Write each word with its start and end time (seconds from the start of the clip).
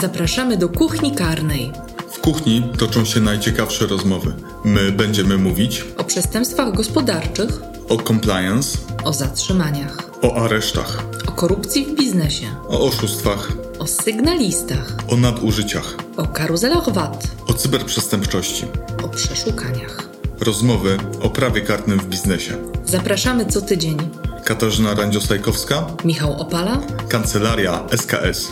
Zapraszamy 0.00 0.56
do 0.56 0.68
kuchni 0.68 1.14
karnej. 1.14 1.72
W 2.10 2.18
kuchni 2.20 2.62
toczą 2.78 3.04
się 3.04 3.20
najciekawsze 3.20 3.86
rozmowy. 3.86 4.32
My 4.64 4.92
będziemy 4.92 5.38
mówić 5.38 5.84
O 5.98 6.04
przestępstwach 6.04 6.74
gospodarczych, 6.76 7.60
o 7.88 7.96
compliance, 8.02 8.78
o 9.04 9.12
zatrzymaniach, 9.12 10.10
o 10.22 10.34
aresztach, 10.44 11.02
o 11.28 11.32
korupcji 11.32 11.86
w 11.86 11.94
biznesie, 11.94 12.46
o 12.68 12.80
oszustwach, 12.80 13.52
o 13.78 13.86
sygnalistach, 13.86 14.96
o 15.08 15.16
nadużyciach, 15.16 15.94
o 16.16 16.26
karuzelach 16.26 16.92
VAT, 16.92 17.28
o 17.46 17.54
cyberprzestępczości. 17.54 18.64
o 19.04 19.08
przeszukaniach. 19.08 20.08
Rozmowy 20.40 20.96
o 21.22 21.30
prawie 21.30 21.60
karnym 21.60 21.98
w 21.98 22.06
biznesie. 22.06 22.56
Zapraszamy 22.86 23.46
co 23.46 23.60
tydzień. 23.60 23.96
Katarzyna 24.44 24.94
Randziostajkowska, 24.94 25.86
Michał 26.04 26.32
Opala, 26.40 26.78
Kancelaria 27.08 27.84
SKS. 27.96 28.48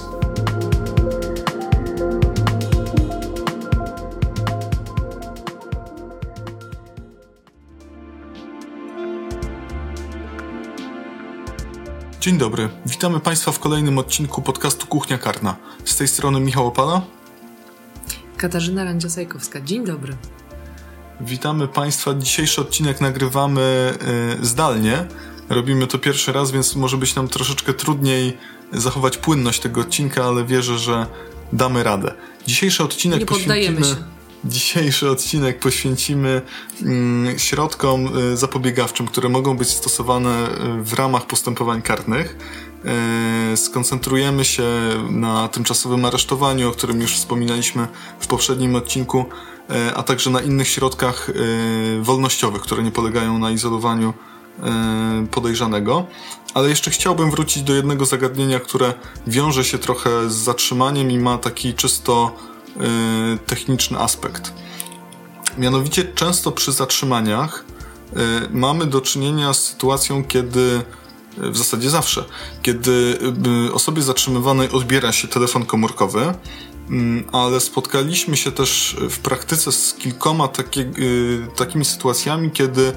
Dzień 12.20 12.38
dobry, 12.38 12.68
witamy 12.86 13.20
Państwa 13.20 13.52
w 13.52 13.58
kolejnym 13.58 13.98
odcinku 13.98 14.42
podcastu 14.42 14.86
Kuchnia 14.86 15.18
Karna. 15.18 15.56
Z 15.84 15.96
tej 15.96 16.08
strony 16.08 16.40
Michał 16.40 16.66
Opala. 16.66 17.02
Katarzyna 18.36 18.84
Randziosajkowska. 18.84 19.60
Dzień 19.60 19.84
dobry. 19.84 20.16
Witamy 21.20 21.68
Państwa. 21.68 22.14
Dzisiejszy 22.14 22.60
odcinek 22.60 23.00
nagrywamy 23.00 23.94
y, 24.42 24.46
zdalnie. 24.46 25.06
Robimy 25.48 25.86
to 25.86 25.98
pierwszy 25.98 26.32
raz, 26.32 26.50
więc 26.50 26.76
może 26.76 26.96
być 26.96 27.14
nam 27.14 27.28
troszeczkę 27.28 27.74
trudniej 27.74 28.38
zachować 28.72 29.18
płynność 29.18 29.60
tego 29.60 29.80
odcinka, 29.80 30.24
ale 30.24 30.44
wierzę, 30.44 30.78
że 30.78 31.06
damy 31.52 31.82
radę. 31.82 32.14
Dzisiejszy 32.46 32.84
odcinek 32.84 33.20
Nie 33.20 33.26
poddajemy 33.26 33.76
poświęcimy... 33.78 34.06
się. 34.06 34.17
Dzisiejszy 34.44 35.10
odcinek 35.10 35.58
poświęcimy 35.58 36.42
mm, 36.82 37.38
środkom 37.38 38.18
y, 38.18 38.36
zapobiegawczym, 38.36 39.06
które 39.06 39.28
mogą 39.28 39.56
być 39.56 39.68
stosowane 39.68 40.48
y, 40.48 40.82
w 40.82 40.92
ramach 40.92 41.26
postępowań 41.26 41.82
karnych. 41.82 42.36
Y, 43.52 43.56
Skoncentrujemy 43.56 44.44
się 44.44 44.64
na 45.10 45.48
tymczasowym 45.48 46.04
aresztowaniu, 46.04 46.68
o 46.68 46.72
którym 46.72 47.00
już 47.00 47.16
wspominaliśmy 47.16 47.88
w 48.20 48.26
poprzednim 48.26 48.74
odcinku, 48.74 49.24
a 49.96 50.02
także 50.02 50.30
na 50.30 50.40
innych 50.40 50.68
środkach 50.68 51.30
wolnościowych, 52.00 52.62
które 52.62 52.82
nie 52.82 52.90
polegają 52.90 53.38
na 53.38 53.50
izolowaniu 53.50 54.14
podejrzanego. 55.30 56.06
Ale 56.54 56.68
jeszcze 56.68 56.90
chciałbym 56.90 57.30
wrócić 57.30 57.62
do 57.62 57.74
jednego 57.74 58.06
zagadnienia, 58.06 58.60
które 58.60 58.94
wiąże 59.26 59.64
się 59.64 59.78
trochę 59.78 60.30
z 60.30 60.34
zatrzymaniem 60.34 61.10
i 61.10 61.18
ma 61.18 61.38
taki 61.38 61.74
czysto 61.74 62.36
techniczny 63.46 63.98
aspekt. 63.98 64.52
Mianowicie 65.58 66.04
często 66.04 66.52
przy 66.52 66.72
zatrzymaniach 66.72 67.64
y, 68.12 68.16
mamy 68.50 68.86
do 68.86 69.00
czynienia 69.00 69.54
z 69.54 69.64
sytuacją, 69.64 70.24
kiedy 70.24 70.82
y, 71.38 71.50
w 71.50 71.58
zasadzie 71.58 71.90
zawsze, 71.90 72.24
kiedy 72.62 73.18
y, 73.68 73.74
osobie 73.74 74.02
zatrzymywanej 74.02 74.70
odbiera 74.70 75.12
się 75.12 75.28
telefon 75.28 75.64
komórkowy, 75.66 76.34
mm, 76.90 77.24
ale 77.32 77.60
spotkaliśmy 77.60 78.36
się 78.36 78.52
też 78.52 78.96
w 79.10 79.18
praktyce 79.18 79.72
z 79.72 79.94
kilkoma 79.94 80.48
takie, 80.48 80.80
y, 80.80 81.46
takimi 81.56 81.84
sytuacjami, 81.84 82.50
kiedy 82.50 82.92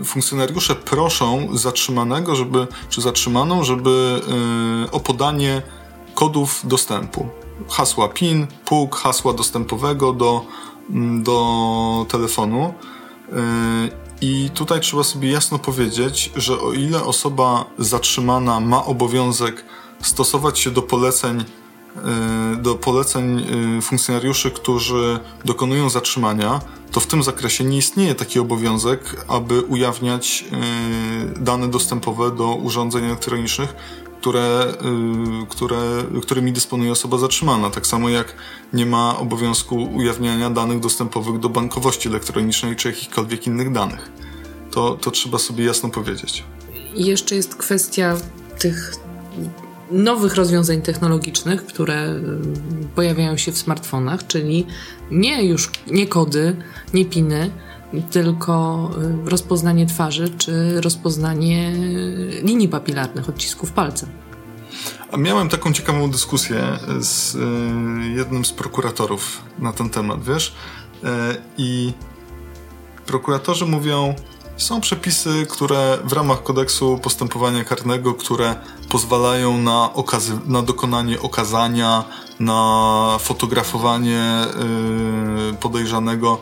y, 0.00 0.04
funkcjonariusze 0.04 0.74
proszą 0.74 1.48
zatrzymanego, 1.56 2.36
żeby, 2.36 2.66
czy 2.90 3.00
zatrzymaną, 3.00 3.64
żeby 3.64 4.20
y, 4.86 4.90
o 4.90 5.00
podanie 5.00 5.62
kodów 6.14 6.60
dostępu. 6.64 7.43
Hasła 7.68 8.08
PIN, 8.08 8.46
PUK, 8.64 8.96
hasła 8.96 9.32
dostępowego 9.32 10.12
do, 10.12 10.46
mm, 10.90 11.22
do 11.22 12.06
telefonu. 12.08 12.74
Yy, 13.28 13.36
I 14.20 14.50
tutaj 14.54 14.80
trzeba 14.80 15.04
sobie 15.04 15.30
jasno 15.30 15.58
powiedzieć, 15.58 16.32
że 16.36 16.60
o 16.60 16.72
ile 16.72 17.04
osoba 17.04 17.64
zatrzymana 17.78 18.60
ma 18.60 18.84
obowiązek 18.84 19.64
stosować 20.02 20.58
się 20.58 20.70
do 20.70 20.82
poleceń, 20.82 21.44
yy, 21.96 22.56
do 22.56 22.74
poleceń 22.74 23.46
yy, 23.74 23.82
funkcjonariuszy, 23.82 24.50
którzy 24.50 25.18
dokonują 25.44 25.90
zatrzymania, 25.90 26.60
to 26.92 27.00
w 27.00 27.06
tym 27.06 27.22
zakresie 27.22 27.64
nie 27.64 27.78
istnieje 27.78 28.14
taki 28.14 28.38
obowiązek, 28.38 29.24
aby 29.28 29.62
ujawniać 29.62 30.44
dane 31.36 31.68
dostępowe 31.68 32.30
do 32.30 32.54
urządzeń 32.54 33.04
elektronicznych, 33.04 33.74
które, 34.24 34.74
y, 35.42 35.46
które, 35.48 36.04
którymi 36.22 36.52
dysponuje 36.52 36.92
osoba 36.92 37.18
zatrzymana. 37.18 37.70
Tak 37.70 37.86
samo 37.86 38.08
jak 38.08 38.34
nie 38.72 38.86
ma 38.86 39.18
obowiązku 39.18 39.82
ujawniania 39.84 40.50
danych 40.50 40.80
dostępowych 40.80 41.40
do 41.40 41.48
bankowości 41.48 42.08
elektronicznej 42.08 42.76
czy 42.76 42.88
jakichkolwiek 42.88 43.46
innych 43.46 43.72
danych. 43.72 44.12
To, 44.70 44.96
to 45.00 45.10
trzeba 45.10 45.38
sobie 45.38 45.64
jasno 45.64 45.88
powiedzieć. 45.88 46.44
I 46.94 47.06
jeszcze 47.06 47.36
jest 47.36 47.54
kwestia 47.54 48.16
tych 48.58 48.94
nowych 49.90 50.34
rozwiązań 50.34 50.82
technologicznych, 50.82 51.66
które 51.66 52.08
y, 52.08 52.20
pojawiają 52.94 53.36
się 53.36 53.52
w 53.52 53.58
smartfonach, 53.58 54.26
czyli 54.26 54.66
nie 55.10 55.44
już 55.44 55.70
nie 55.86 56.06
kody, 56.06 56.56
nie 56.94 57.04
piny, 57.04 57.50
tylko 58.02 58.90
y, 59.26 59.30
rozpoznanie 59.30 59.86
twarzy 59.86 60.28
czy 60.38 60.80
rozpoznanie 60.80 61.72
linii 62.42 62.68
papilarnych, 62.68 63.28
odcisków 63.28 63.72
palca. 63.72 64.06
A 65.12 65.16
miałem 65.16 65.48
taką 65.48 65.72
ciekawą 65.72 66.10
dyskusję 66.10 66.78
z 67.00 67.34
y, 67.34 67.38
jednym 68.16 68.44
z 68.44 68.52
prokuratorów 68.52 69.42
na 69.58 69.72
ten 69.72 69.90
temat, 69.90 70.24
wiesz? 70.24 70.54
Y, 71.04 71.08
I 71.58 71.92
prokuratorzy 73.06 73.66
mówią, 73.66 74.14
są 74.56 74.80
przepisy, 74.80 75.46
które 75.50 75.98
w 76.04 76.12
ramach 76.12 76.42
kodeksu 76.42 76.98
postępowania 76.98 77.64
karnego, 77.64 78.14
które 78.14 78.56
pozwalają 78.88 79.58
na, 79.58 79.90
okazy- 79.94 80.46
na 80.46 80.62
dokonanie 80.62 81.20
okazania, 81.20 82.04
na 82.40 83.16
fotografowanie 83.20 84.44
y, 85.52 85.56
podejrzanego 85.56 86.40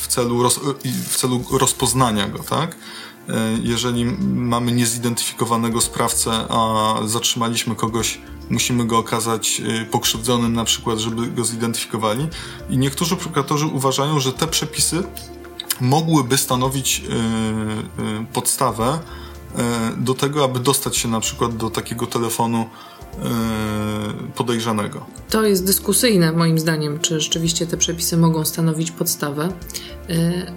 w 0.00 0.06
celu, 0.08 0.42
roz- 0.42 0.60
w 1.08 1.16
celu 1.16 1.44
rozpoznania 1.50 2.28
go, 2.28 2.38
tak? 2.38 2.72
Y, 3.28 3.32
Jeżeli 3.62 4.04
mamy 4.34 4.72
niezidentyfikowanego 4.72 5.80
sprawcę, 5.80 6.30
a 6.48 6.94
zatrzymaliśmy 7.04 7.74
kogoś, 7.76 8.20
musimy 8.50 8.84
go 8.86 8.98
okazać 8.98 9.60
y, 9.82 9.84
pokrzywdzonym 9.86 10.52
na 10.54 10.64
przykład, 10.64 10.98
żeby 10.98 11.26
go 11.26 11.44
zidentyfikowali. 11.44 12.28
I 12.70 12.78
niektórzy 12.78 13.16
prokuratorzy 13.16 13.66
uważają, 13.66 14.20
że 14.20 14.32
te 14.32 14.46
przepisy 14.46 15.02
mogłyby 15.80 16.38
stanowić 16.38 17.02
y, 18.22 18.26
podstawę 18.32 18.98
do 19.96 20.14
tego, 20.14 20.44
aby 20.44 20.60
dostać 20.60 20.96
się 20.96 21.08
na 21.08 21.20
przykład 21.20 21.56
do 21.56 21.70
takiego 21.70 22.06
telefonu 22.06 22.68
podejrzanego. 24.34 25.06
To 25.30 25.42
jest 25.44 25.66
dyskusyjne 25.66 26.32
moim 26.32 26.58
zdaniem, 26.58 26.98
czy 26.98 27.20
rzeczywiście 27.20 27.66
te 27.66 27.76
przepisy 27.76 28.16
mogą 28.16 28.44
stanowić 28.44 28.90
podstawę, 28.90 29.48
y, 30.10 30.14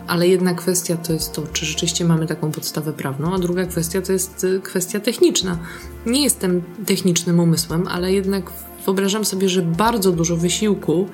ale 0.08 0.28
jedna 0.28 0.54
kwestia 0.54 0.98
to 0.98 1.14
jest 1.14 1.34
to, 1.34 1.44
czy 1.54 1.66
rzeczywiście 1.66 2.06
mamy 2.06 2.28
taką 2.28 2.52
podstawę 2.52 2.94
prawną, 2.94 3.34
a 3.34 3.40
druga 3.40 3.66
kwestia 3.66 4.02
to 4.02 4.12
jest 4.12 4.44
y, 4.44 4.60
kwestia 4.64 5.00
techniczna. 5.00 5.58
Nie 6.06 6.24
jestem 6.24 6.62
technicznym 6.86 7.40
umysłem, 7.40 7.88
ale 7.88 8.14
jednak 8.14 8.52
wyobrażam 8.86 9.26
sobie, 9.26 9.50
że 9.50 9.62
bardzo 9.62 10.12
dużo 10.12 10.38
wysiłku 10.38 11.10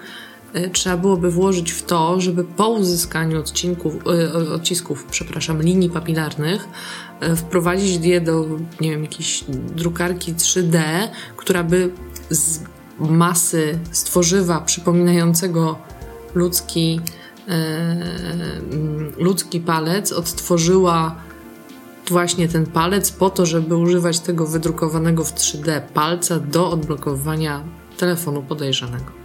trzeba 0.73 0.97
byłoby 0.97 1.31
włożyć 1.31 1.71
w 1.71 1.83
to, 1.83 2.21
żeby 2.21 2.43
po 2.43 2.69
uzyskaniu 2.69 3.39
odcinków, 3.39 3.95
y, 3.95 4.53
odcisków, 4.53 5.05
przepraszam, 5.11 5.61
linii 5.61 5.89
papilarnych 5.89 6.67
y, 7.23 7.35
wprowadzić 7.35 8.05
je 8.05 8.21
do, 8.21 8.45
nie 8.81 8.91
wiem, 8.91 9.01
jakiejś 9.01 9.43
drukarki 9.75 10.33
3D, 10.33 10.79
która 11.37 11.63
by 11.63 11.89
z 12.29 12.59
masy 12.99 13.79
stworzywa 13.91 14.61
przypominającego 14.61 15.79
ludzki, 16.35 17.01
mm, 17.47 19.11
ludzki 19.17 19.59
palec 19.59 20.11
odtworzyła 20.11 21.15
właśnie 22.09 22.47
ten 22.47 22.65
palec 22.65 23.11
po 23.11 23.29
to, 23.29 23.45
żeby 23.45 23.75
używać 23.75 24.19
tego 24.19 24.47
wydrukowanego 24.47 25.23
w 25.23 25.33
3D 25.33 25.81
palca 25.93 26.39
do 26.39 26.69
odblokowywania 26.69 27.63
telefonu 27.97 28.43
podejrzanego. 28.43 29.22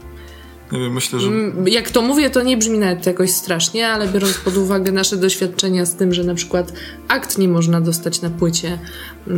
Nie 0.72 0.78
wiem, 0.78 0.92
myślę, 0.92 1.20
że 1.20 1.28
Mm, 1.28 1.68
Jak 1.68 1.90
to 1.90 2.02
mówię, 2.02 2.30
to 2.30 2.42
nie 2.42 2.56
brzmi 2.56 2.78
nawet 2.78 3.06
jakoś 3.06 3.30
strasznie, 3.30 3.88
ale 3.88 4.08
biorąc 4.08 4.38
pod 4.38 4.56
uwagę 4.56 4.92
nasze 4.92 5.16
doświadczenia 5.16 5.86
z 5.86 5.94
tym, 5.94 6.14
że 6.14 6.24
na 6.24 6.34
przykład 6.34 6.72
akt 7.08 7.38
nie 7.38 7.48
można 7.48 7.80
dostać 7.80 8.22
na 8.22 8.30
płycie 8.30 8.78
e, 9.28 9.30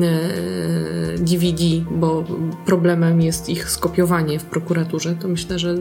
DVD, 1.19 1.65
bo 1.91 2.25
problemem 2.67 3.21
jest 3.21 3.49
ich 3.49 3.71
skopiowanie 3.71 4.39
w 4.39 4.45
prokuraturze, 4.45 5.17
to 5.23 5.29
myślę, 5.29 5.59
że 5.59 5.75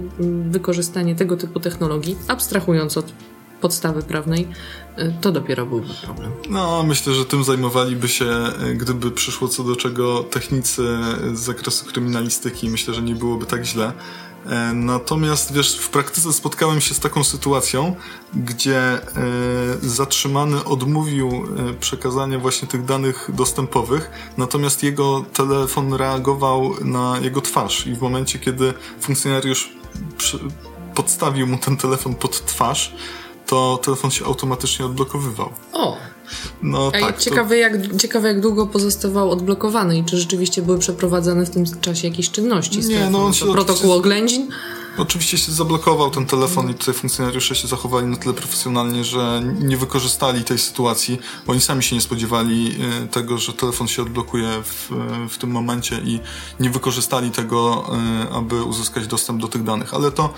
wykorzystanie 0.50 1.16
tego 1.16 1.38
typu 1.38 1.60
technologii, 1.60 2.16
abstrahując 2.28 2.98
od 2.98 3.06
podstawy 3.62 4.02
prawnej, 4.04 4.48
y, 5.00 5.14
to 5.22 5.32
dopiero 5.32 5.66
byłby 5.66 5.88
problem. 6.04 6.32
No, 6.50 6.84
myślę, 6.84 7.14
że 7.14 7.26
tym 7.26 7.44
zajmowaliby 7.44 8.08
się, 8.08 8.26
y, 8.72 8.76
gdyby 8.76 9.12
przyszło 9.12 9.48
co 9.48 9.64
do 9.64 9.76
czego 9.76 10.24
technicy 10.24 10.84
z 11.34 11.40
zakresu 11.40 11.86
kryminalistyki. 11.86 12.70
Myślę, 12.70 12.94
że 12.94 13.02
nie 13.02 13.16
byłoby 13.16 13.46
tak 13.46 13.66
źle. 13.66 13.92
E, 14.46 14.74
natomiast 14.74 15.54
wiesz, 15.54 15.78
w 15.78 15.90
praktyce 15.90 16.34
spotkałem 16.34 16.82
się 16.82 16.94
z 16.94 17.00
taką 17.00 17.24
sytuacją, 17.24 17.96
gdzie 18.34 18.78
e, 18.78 19.02
zatrzymany 19.82 20.64
odmówił 20.64 21.28
e, 21.28 21.74
przekazania 21.74 22.40
właśnie 22.40 22.68
tych 22.68 22.86
danych 22.86 23.30
dostępowych, 23.34 24.12
natomiast 24.38 24.84
jego 24.84 25.26
telefon 25.34 25.94
reagował 25.94 26.74
na 26.82 27.20
jego 27.22 27.42
twarz 27.42 27.88
i 27.88 27.96
w 27.96 28.02
momencie, 28.02 28.40
kiedy 28.40 28.74
funkcjonariusz 29.02 29.74
podstawił 30.96 31.48
mu 31.48 31.58
ten 31.58 31.78
telefon 31.78 32.16
pod 32.16 32.46
twarz, 32.46 32.96
to 33.46 33.80
telefon 33.84 34.12
się 34.12 34.26
automatycznie 34.26 34.86
odblokowywał. 34.86 35.54
O! 35.74 35.98
No, 36.64 36.92
Ej, 36.94 37.02
tak, 37.02 37.18
ciekawe, 37.18 37.50
to... 37.50 37.56
jak, 37.56 37.98
ciekawe, 37.98 38.28
jak 38.28 38.42
długo 38.42 38.68
pozostawał 38.68 39.32
odblokowany 39.32 39.98
i 39.98 40.04
czy 40.04 40.18
rzeczywiście 40.18 40.62
były 40.62 40.80
przeprowadzane 40.80 41.46
w 41.46 41.50
tym 41.50 41.64
czasie 41.82 42.08
jakieś 42.08 42.32
czynności 42.32 42.80
Nie, 42.80 43.10
no 43.10 43.26
on 43.26 43.34
się 43.34 43.46
protokół 43.46 43.92
oględzin? 43.92 44.48
Oczywiście 45.00 45.38
się 45.38 45.52
zablokował 45.52 46.12
ten 46.12 46.26
telefon 46.26 46.70
i 46.70 46.74
tutaj 46.74 46.94
funkcjonariusze 46.94 47.56
się 47.56 47.68
zachowali 47.68 48.08
na 48.08 48.18
tyle 48.18 48.34
profesjonalnie, 48.34 49.04
że 49.04 49.42
nie 49.60 49.78
wykorzystali 49.78 50.44
tej 50.44 50.58
sytuacji, 50.58 51.20
bo 51.46 51.52
oni 51.52 51.62
sami 51.62 51.84
się 51.84 51.96
nie 51.96 52.02
spodziewali 52.02 52.76
y, 53.04 53.08
tego, 53.08 53.38
że 53.38 53.54
telefon 53.54 53.88
się 53.88 54.02
odblokuje 54.02 54.50
w, 54.64 54.90
w 55.30 55.38
tym 55.38 55.52
momencie 55.52 56.02
i 56.04 56.20
nie 56.60 56.70
wykorzystali 56.70 57.32
tego, 57.32 57.92
y, 58.26 58.34
aby 58.34 58.64
uzyskać 58.64 59.08
dostęp 59.08 59.42
do 59.42 59.48
tych 59.48 59.64
danych. 59.64 59.94
Ale 59.94 60.12
to 60.12 60.34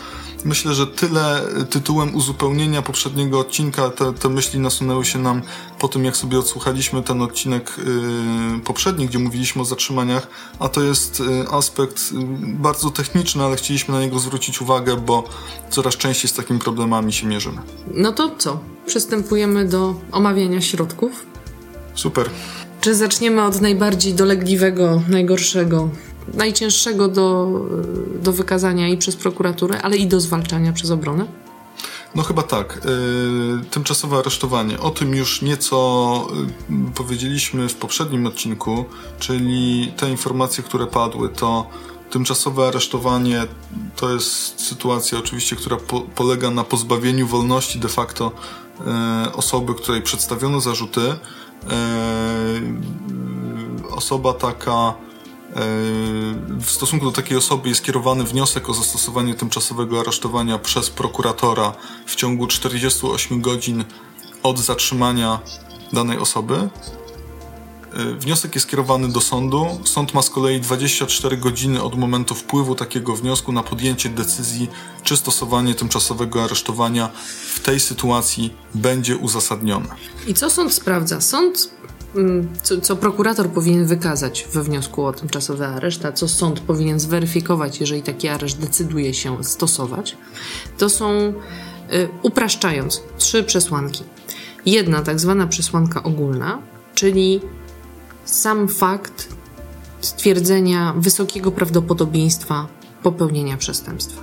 myślę, 0.45 0.75
że 0.75 0.87
tyle 0.87 1.41
tytułem 1.69 2.15
uzupełnienia 2.15 2.81
poprzedniego 2.81 3.39
odcinka, 3.39 3.89
te, 3.89 4.13
te 4.13 4.29
myśli 4.29 4.59
nasunęły 4.59 5.05
się 5.05 5.19
nam 5.19 5.41
po 5.79 5.87
tym, 5.87 6.05
jak 6.05 6.17
sobie 6.17 6.39
odsłuchaliśmy 6.39 7.03
ten 7.03 7.21
odcinek 7.21 7.75
yy, 8.53 8.59
poprzedni, 8.59 9.07
gdzie 9.07 9.19
mówiliśmy 9.19 9.61
o 9.61 9.65
zatrzymaniach, 9.65 10.27
a 10.59 10.69
to 10.69 10.81
jest 10.81 11.23
aspekt 11.51 12.13
bardzo 12.43 12.91
techniczny, 12.91 13.43
ale 13.43 13.55
chcieliśmy 13.55 13.93
na 13.93 14.01
niego 14.01 14.19
zwrócić 14.19 14.50
uwagę, 14.59 14.95
bo 14.97 15.23
coraz 15.69 15.97
częściej 15.97 16.29
z 16.29 16.33
takimi 16.33 16.59
problemami 16.59 17.13
się 17.13 17.27
mierzymy. 17.27 17.61
No 17.93 18.11
to 18.11 18.35
co? 18.37 18.59
Przystępujemy 18.85 19.65
do 19.65 19.95
omawiania 20.11 20.61
środków. 20.61 21.25
Super. 21.95 22.29
Czy 22.81 22.95
zaczniemy 22.95 23.43
od 23.43 23.61
najbardziej 23.61 24.13
dolegliwego, 24.13 25.01
najgorszego, 25.09 25.89
najcięższego 26.33 27.07
do, 27.07 27.47
do 28.23 28.31
wykazania 28.33 28.87
i 28.87 28.97
przez 28.97 29.15
prokuraturę, 29.15 29.81
ale 29.81 29.97
i 29.97 30.07
do 30.07 30.19
zwalczania 30.19 30.73
przez 30.73 30.91
obronę? 30.91 31.25
No 32.15 32.23
chyba 32.23 32.43
tak. 32.43 32.81
Yy, 32.85 33.65
tymczasowe 33.65 34.17
aresztowanie. 34.17 34.79
O 34.79 34.89
tym 34.89 35.15
już 35.15 35.41
nieco 35.41 36.27
yy, 36.69 36.77
powiedzieliśmy 36.95 37.69
w 37.69 37.75
poprzednim 37.75 38.27
odcinku, 38.27 38.85
czyli 39.19 39.91
te 39.97 40.09
informacje, 40.09 40.63
które 40.63 40.87
padły, 40.87 41.29
to 41.29 41.67
tymczasowe 42.11 42.67
aresztowanie 42.67 43.47
to 43.95 44.13
jest 44.13 44.61
sytuacja 44.61 45.19
oczywiście, 45.19 45.55
która 45.55 45.77
po, 45.77 46.01
polega 46.01 46.51
na 46.51 46.63
pozbawieniu 46.63 47.27
wolności 47.27 47.79
de 47.79 47.87
facto 47.87 48.31
yy, 48.79 49.33
osoby, 49.33 49.75
której 49.75 50.01
przedstawiono 50.01 50.61
zarzuty. 50.61 51.01
Yy, 51.01 51.17
osoba 53.95 54.33
taka 54.33 54.93
w 56.59 56.71
stosunku 56.71 57.05
do 57.05 57.11
takiej 57.11 57.37
osoby 57.37 57.69
jest 57.69 57.83
kierowany 57.83 58.23
wniosek 58.23 58.69
o 58.69 58.73
zastosowanie 58.73 59.33
tymczasowego 59.33 59.99
aresztowania 59.99 60.59
przez 60.59 60.89
prokuratora 60.89 61.73
w 62.05 62.15
ciągu 62.15 62.47
48 62.47 63.41
godzin 63.41 63.83
od 64.43 64.59
zatrzymania 64.59 65.39
danej 65.93 66.17
osoby. 66.17 66.69
Wniosek 68.19 68.55
jest 68.55 68.67
kierowany 68.67 69.09
do 69.09 69.21
sądu. 69.21 69.65
Sąd 69.83 70.13
ma 70.13 70.21
z 70.21 70.29
kolei 70.29 70.61
24 70.61 71.37
godziny 71.37 71.83
od 71.83 71.95
momentu 71.95 72.35
wpływu 72.35 72.75
takiego 72.75 73.15
wniosku 73.15 73.51
na 73.51 73.63
podjęcie 73.63 74.09
decyzji, 74.09 74.69
czy 75.03 75.17
stosowanie 75.17 75.75
tymczasowego 75.75 76.43
aresztowania 76.43 77.09
w 77.53 77.59
tej 77.59 77.79
sytuacji 77.79 78.53
będzie 78.75 79.17
uzasadnione. 79.17 79.87
I 80.27 80.33
co 80.33 80.49
sąd 80.49 80.73
sprawdza? 80.73 81.21
Sąd 81.21 81.71
Mm, 82.15 82.47
co, 82.61 82.81
co, 82.81 82.95
prokurator 82.95 83.49
powinien 83.49 83.85
wykazać 83.85 84.47
we 84.53 84.63
wniosku 84.63 85.05
o 85.05 85.13
tymczasowy 85.13 85.65
areszt, 85.65 86.05
a 86.05 86.11
co 86.11 86.27
sąd 86.27 86.59
powinien 86.59 86.99
zweryfikować, 86.99 87.79
jeżeli 87.79 88.03
taki 88.03 88.27
areszt 88.27 88.59
decyduje 88.59 89.13
się 89.13 89.43
stosować, 89.43 90.17
to 90.77 90.89
są, 90.89 91.11
y, 91.13 91.33
upraszczając, 92.23 93.01
trzy 93.17 93.43
przesłanki. 93.43 94.03
Jedna, 94.65 95.01
tak 95.01 95.19
zwana 95.19 95.47
przesłanka 95.47 96.03
ogólna, 96.03 96.61
czyli 96.95 97.41
sam 98.31 98.67
fakt 98.67 99.27
stwierdzenia 100.01 100.93
wysokiego 100.97 101.51
prawdopodobieństwa 101.51 102.67
popełnienia 103.03 103.57
przestępstwa. 103.57 104.21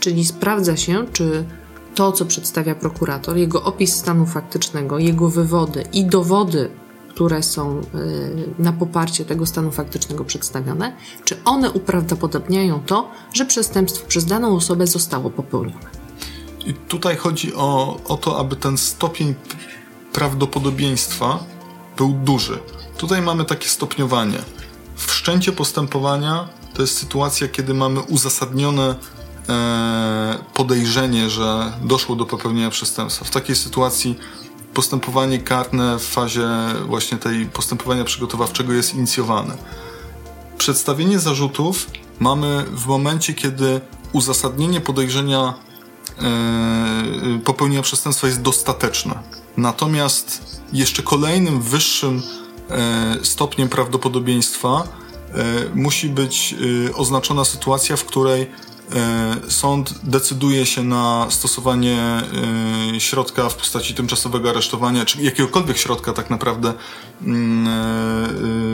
Czyli 0.00 0.24
sprawdza 0.24 0.76
się, 0.76 1.06
czy 1.12 1.44
to, 1.94 2.12
co 2.12 2.24
przedstawia 2.24 2.74
prokurator, 2.74 3.36
jego 3.36 3.62
opis 3.62 3.94
stanu 3.94 4.26
faktycznego, 4.26 4.98
jego 4.98 5.28
wywody 5.28 5.84
i 5.92 6.06
dowody 6.06 6.70
które 7.14 7.42
są 7.42 7.80
y, 7.80 7.84
na 8.58 8.72
poparcie 8.72 9.24
tego 9.24 9.46
stanu 9.46 9.70
faktycznego 9.70 10.24
przedstawione, 10.24 10.96
czy 11.24 11.44
one 11.44 11.70
uprawdopodobniają 11.70 12.80
to, 12.86 13.10
że 13.32 13.44
przestępstwo 13.44 14.06
przez 14.06 14.24
daną 14.24 14.56
osobę 14.56 14.86
zostało 14.86 15.30
popełnione. 15.30 15.90
I 16.66 16.74
tutaj 16.74 17.16
chodzi 17.16 17.54
o, 17.54 18.00
o 18.04 18.16
to, 18.16 18.38
aby 18.38 18.56
ten 18.56 18.78
stopień 18.78 19.34
prawdopodobieństwa 20.12 21.44
był 22.02 22.12
duży. 22.12 22.58
Tutaj 22.98 23.22
mamy 23.22 23.44
takie 23.44 23.68
stopniowanie. 23.68 24.38
Wszczęcie 24.96 25.52
postępowania 25.52 26.48
to 26.74 26.82
jest 26.82 26.98
sytuacja, 26.98 27.48
kiedy 27.48 27.74
mamy 27.74 28.00
uzasadnione 28.00 28.94
e, 29.48 30.38
podejrzenie, 30.54 31.30
że 31.30 31.72
doszło 31.82 32.16
do 32.16 32.26
popełnienia 32.26 32.70
przestępstwa. 32.70 33.24
W 33.24 33.30
takiej 33.30 33.56
sytuacji 33.56 34.18
postępowanie 34.74 35.38
karne 35.38 35.98
w 35.98 36.02
fazie 36.02 36.48
właśnie 36.86 37.18
tej 37.18 37.46
postępowania 37.46 38.04
przygotowawczego 38.04 38.72
jest 38.72 38.94
inicjowane. 38.94 39.56
Przedstawienie 40.58 41.18
zarzutów 41.18 41.86
mamy 42.20 42.64
w 42.72 42.86
momencie, 42.86 43.34
kiedy 43.34 43.80
uzasadnienie 44.12 44.80
podejrzenia 44.80 45.54
popełnienia 47.44 47.82
przestępstwa 47.82 48.26
jest 48.26 48.42
dostateczne. 48.42 49.18
Natomiast 49.56 50.60
jeszcze 50.72 51.02
kolejnym 51.02 51.62
wyższym 51.62 52.22
yy, 53.16 53.24
stopniem 53.24 53.68
prawdopodobieństwa 53.68 54.88
musi 55.74 56.08
być 56.08 56.54
oznaczona 56.94 57.44
sytuacja, 57.44 57.96
w 57.96 58.04
której 58.04 58.46
E, 58.94 59.36
sąd 59.48 59.94
decyduje 60.02 60.66
się 60.66 60.82
na 60.84 61.26
stosowanie 61.30 62.22
e, 62.96 63.00
środka 63.00 63.48
w 63.48 63.54
postaci 63.54 63.94
tymczasowego 63.94 64.50
aresztowania, 64.50 65.04
czy 65.04 65.22
jakiegokolwiek 65.22 65.78
środka 65.78 66.12
tak 66.12 66.30
naprawdę 66.30 66.72
mm, 67.22 67.68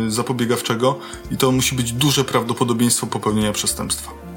e, 0.07 0.11
zapobiegawczego 0.11 0.99
i 1.31 1.37
to 1.37 1.53
musi 1.53 1.77
być 1.77 1.93
duże 1.93 2.25
prawdopodobieństwo 2.25 3.07
popełnienia 3.07 3.53
przestępstwa. 3.53 4.28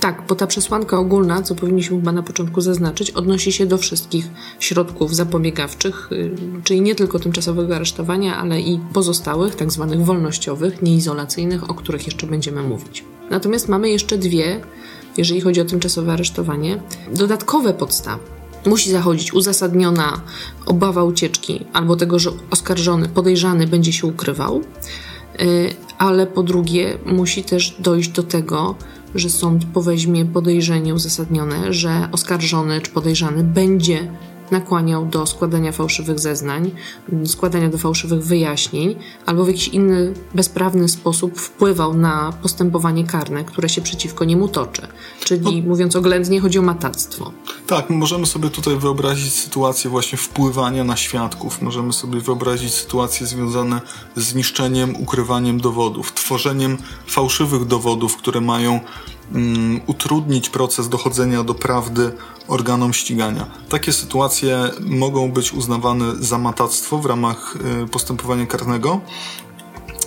Tak, 0.00 0.22
bo 0.28 0.34
ta 0.34 0.46
przesłanka 0.46 0.98
ogólna, 0.98 1.42
co 1.42 1.54
powinniśmy 1.54 1.96
chyba 1.96 2.12
na 2.12 2.22
początku 2.22 2.60
zaznaczyć, 2.60 3.10
odnosi 3.10 3.52
się 3.52 3.66
do 3.66 3.78
wszystkich 3.78 4.28
środków 4.60 5.14
zapobiegawczych, 5.14 6.12
y, 6.12 6.36
czyli 6.64 6.80
nie 6.80 6.94
tylko 6.94 7.18
tymczasowego 7.18 7.76
aresztowania, 7.76 8.36
ale 8.36 8.60
i 8.60 8.80
pozostałych, 8.92 9.54
tak 9.54 9.70
zwanych 9.70 10.04
wolnościowych, 10.04 10.82
nieizolacyjnych, 10.82 11.70
o 11.70 11.74
których 11.74 12.06
jeszcze 12.06 12.26
będziemy 12.26 12.62
mówić. 12.62 13.04
Natomiast 13.30 13.68
mamy 13.68 13.90
jeszcze 13.90 14.18
dwie 14.18 14.60
jeżeli 15.16 15.40
chodzi 15.40 15.60
o 15.60 15.64
tymczasowe 15.64 16.12
aresztowanie, 16.12 16.82
dodatkowe 17.12 17.74
podstawy. 17.74 18.22
Musi 18.66 18.90
zachodzić 18.90 19.34
uzasadniona 19.34 20.20
obawa 20.66 21.04
ucieczki 21.04 21.64
albo 21.72 21.96
tego, 21.96 22.18
że 22.18 22.30
oskarżony, 22.50 23.08
podejrzany 23.08 23.66
będzie 23.66 23.92
się 23.92 24.06
ukrywał, 24.06 24.60
y, 25.40 25.74
ale 25.98 26.26
po 26.26 26.42
drugie 26.42 26.98
musi 27.06 27.42
też 27.42 27.76
dojść 27.78 28.10
do 28.10 28.22
tego, 28.22 28.74
że 29.14 29.30
sąd 29.30 29.64
poweźmie 29.64 30.24
podejrzenie 30.24 30.94
uzasadnione, 30.94 31.72
że 31.72 32.08
oskarżony 32.12 32.80
czy 32.80 32.90
podejrzany 32.90 33.44
będzie 33.44 34.08
nakłaniał 34.50 35.06
do 35.06 35.26
składania 35.26 35.72
fałszywych 35.72 36.18
zeznań, 36.18 36.70
składania 37.24 37.68
do 37.68 37.78
fałszywych 37.78 38.24
wyjaśnień, 38.24 38.96
albo 39.26 39.44
w 39.44 39.48
jakiś 39.48 39.68
inny 39.68 40.14
bezprawny 40.34 40.88
sposób 40.88 41.38
wpływał 41.38 41.94
na 41.94 42.32
postępowanie 42.42 43.04
karne, 43.04 43.44
które 43.44 43.68
się 43.68 43.80
przeciwko 43.82 44.24
niemu 44.24 44.48
toczy. 44.48 44.82
Czyli 45.24 45.62
no, 45.62 45.68
mówiąc 45.68 45.96
oględnie, 45.96 46.40
chodzi 46.40 46.58
o 46.58 46.62
matactwo. 46.62 47.32
Tak, 47.66 47.90
możemy 47.90 48.26
sobie 48.26 48.50
tutaj 48.50 48.76
wyobrazić 48.76 49.34
sytuację 49.34 49.90
właśnie 49.90 50.18
wpływania 50.18 50.84
na 50.84 50.96
świadków. 50.96 51.62
Możemy 51.62 51.92
sobie 51.92 52.20
wyobrazić 52.20 52.74
sytuacje 52.74 53.26
związane 53.26 53.80
z 54.16 54.34
niszczeniem, 54.34 54.96
ukrywaniem 54.96 55.60
dowodów, 55.60 56.14
tworzeniem 56.14 56.78
fałszywych 57.06 57.64
dowodów, 57.64 58.16
które 58.16 58.40
mają 58.40 58.80
um, 59.34 59.80
utrudnić 59.86 60.48
proces 60.48 60.88
dochodzenia 60.88 61.44
do 61.44 61.54
prawdy 61.54 62.12
organom 62.48 62.92
ścigania. 62.92 63.46
Takie 63.68 63.92
sytuacje 63.92 64.70
mogą 64.80 65.32
być 65.32 65.52
uznawane 65.52 66.16
za 66.16 66.38
matactwo 66.38 66.98
w 66.98 67.06
ramach 67.06 67.56
y, 67.84 67.88
postępowania 67.88 68.46
karnego. 68.46 69.00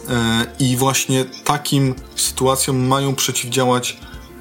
E, 0.09 0.45
I 0.59 0.77
właśnie 0.77 1.25
takim 1.43 1.95
sytuacjom 2.15 2.87
mają 2.87 3.15
przeciwdziałać 3.15 3.97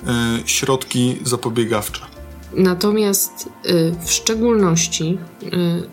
e, 0.06 0.42
środki 0.46 1.18
zapobiegawcze. 1.24 2.12
Natomiast 2.56 3.48
y, 3.66 3.94
w 4.04 4.12
szczególności 4.12 5.18
y, 5.42 5.48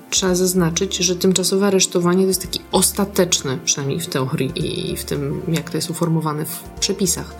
trzeba 0.09 0.35
zaznaczyć, 0.35 0.97
że 0.97 1.15
tymczasowe 1.15 1.67
aresztowanie 1.67 2.21
to 2.21 2.27
jest 2.27 2.41
taki 2.41 2.59
ostateczny, 2.71 3.59
przynajmniej 3.65 3.99
w 3.99 4.07
teorii 4.07 4.51
i 4.91 4.97
w 4.97 5.05
tym, 5.05 5.41
jak 5.47 5.69
to 5.69 5.77
jest 5.77 5.89
uformowane 5.89 6.45
w 6.45 6.59
przepisach, 6.79 7.35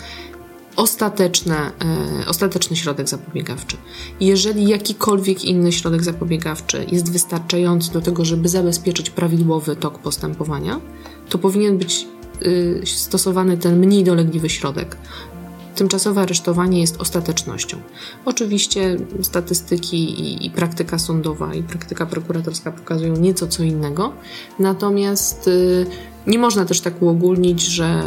ostateczne, 0.76 1.72
y, 2.22 2.28
ostateczny 2.28 2.76
środek 2.76 3.10
zapobiegawczy. 3.10 3.78
Jeżeli 4.20 4.68
jakikolwiek 4.68 5.46
inny 5.46 5.72
środek 5.72 6.04
zapobiegawczy 6.04 6.86
jest 6.92 7.12
wystarczający 7.12 7.94
do 7.94 8.02
tego, 8.02 8.26
żeby 8.26 8.50
zabezpieczyć 8.50 9.10
prawidłowy 9.10 9.76
tok 9.76 10.00
postępowania, 10.00 10.80
to 11.30 11.38
powinien 11.38 11.78
być 11.78 12.08
stosowany 12.86 13.58
ten 13.58 13.80
mniej 13.80 14.04
dolegliwy 14.04 14.50
środek. 14.50 14.98
Tymczasowe 15.76 16.22
aresztowanie 16.22 16.82
jest 16.82 17.02
ostatecznością. 17.02 17.78
Oczywiście 18.26 18.98
statystyki 19.22 19.98
i, 19.98 20.46
i, 20.46 20.50
praktyka 20.50 21.00
sądowa 21.00 21.54
i 21.54 21.64
praktyka 21.64 22.06
prokuratorska 22.06 22.72
pokazują 22.72 23.16
nieco 23.16 23.48
co 23.48 23.64
innego, 23.64 24.14
natomiast 24.60 25.48
y, 25.48 25.86
nie 26.30 26.40
można 26.40 26.66
też 26.66 26.82
tak 26.82 27.02
uogólnić, 27.02 27.62
że, 27.62 28.04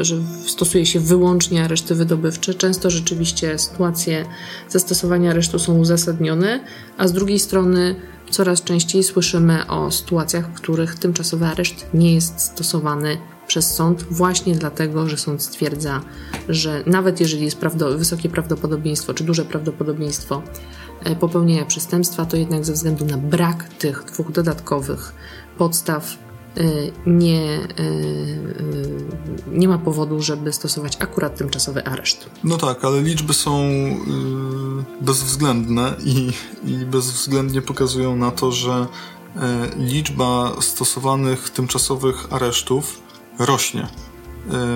y, 0.00 0.04
że 0.04 0.16
stosuje 0.46 0.86
się 0.86 1.00
wyłącznie 1.00 1.64
areszty 1.64 1.94
wydobywcze. 1.94 2.54
Często 2.54 2.90
rzeczywiście 2.90 3.58
sytuacje 3.58 4.24
zastosowania 4.68 5.30
aresztu 5.30 5.58
są 5.58 5.78
uzasadnione, 5.78 6.60
a 6.98 7.08
z 7.08 7.12
drugiej 7.12 7.38
strony 7.38 7.96
coraz 8.30 8.62
częściej 8.62 9.02
słyszymy 9.02 9.66
o 9.66 9.90
sytuacjach, 9.90 10.50
w 10.50 10.54
których 10.54 10.94
tymczasowy 10.94 11.46
areszt 11.46 11.86
nie 11.94 12.14
jest 12.14 12.40
stosowany 12.40 13.18
przez 13.46 13.74
sąd 13.74 14.02
właśnie 14.10 14.54
dlatego, 14.54 15.08
że 15.08 15.16
sąd 15.16 15.42
stwierdza, 15.42 16.00
że 16.48 16.82
nawet 16.86 17.20
jeżeli 17.20 17.44
jest 17.44 17.58
prawdo, 17.58 17.98
wysokie 17.98 18.28
prawdopodobieństwo 18.28 19.14
czy 19.14 19.24
duże 19.24 19.44
prawdopodobieństwo 19.44 20.42
e, 21.04 21.16
popełnienia 21.16 21.64
przestępstwa, 21.64 22.26
to 22.26 22.36
jednak 22.36 22.64
ze 22.64 22.72
względu 22.72 23.04
na 23.04 23.18
brak 23.18 23.68
tych 23.68 24.04
dwóch 24.04 24.32
dodatkowych 24.32 25.12
podstaw 25.58 26.27
nie, 27.06 27.40
e, 27.42 27.68
nie 29.52 29.68
ma 29.68 29.78
powodu, 29.78 30.22
żeby 30.22 30.52
stosować 30.52 30.96
akurat 30.98 31.36
tymczasowy 31.36 31.84
areszt. 31.84 32.30
No 32.44 32.56
tak, 32.56 32.84
ale 32.84 33.02
liczby 33.02 33.34
są 33.34 33.70
bezwzględne 35.00 35.94
i, 36.04 36.32
i 36.66 36.72
bezwzględnie 36.72 37.62
pokazują 37.62 38.16
na 38.16 38.30
to, 38.30 38.52
że 38.52 38.86
liczba 39.76 40.52
stosowanych 40.60 41.50
tymczasowych 41.50 42.32
aresztów 42.32 43.00
rośnie. 43.38 43.88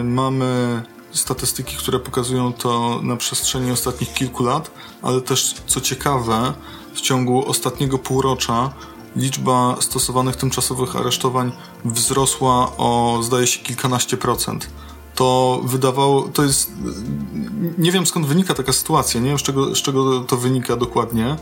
Y, 0.00 0.04
mamy 0.04 0.82
statystyki, 1.12 1.76
które 1.76 1.98
pokazują 1.98 2.52
to 2.52 3.00
na 3.02 3.16
przestrzeni 3.16 3.70
ostatnich 3.70 4.14
kilku 4.14 4.44
lat, 4.44 4.70
ale 5.02 5.20
też 5.20 5.54
co 5.66 5.80
ciekawe, 5.80 6.52
w 6.94 7.00
ciągu 7.00 7.48
ostatniego 7.48 7.98
półrocza 7.98 8.72
liczba 9.16 9.76
stosowanych 9.80 10.36
tymczasowych 10.36 10.96
aresztowań 10.96 11.52
wzrosła 11.84 12.76
o 12.76 13.20
zdaje 13.22 13.46
się 13.46 13.60
kilkanaście 13.60 14.16
procent. 14.16 14.70
To 15.14 15.60
wydawało, 15.64 16.22
to 16.22 16.42
jest, 16.42 16.72
nie 17.78 17.92
wiem 17.92 18.06
skąd 18.06 18.26
wynika 18.26 18.54
taka 18.54 18.72
sytuacja, 18.72 19.20
nie 19.20 19.28
wiem 19.28 19.38
z 19.38 19.42
czego, 19.42 19.74
z 19.74 19.82
czego 19.82 20.20
to 20.20 20.36
wynika 20.36 20.76
dokładnie, 20.76 21.36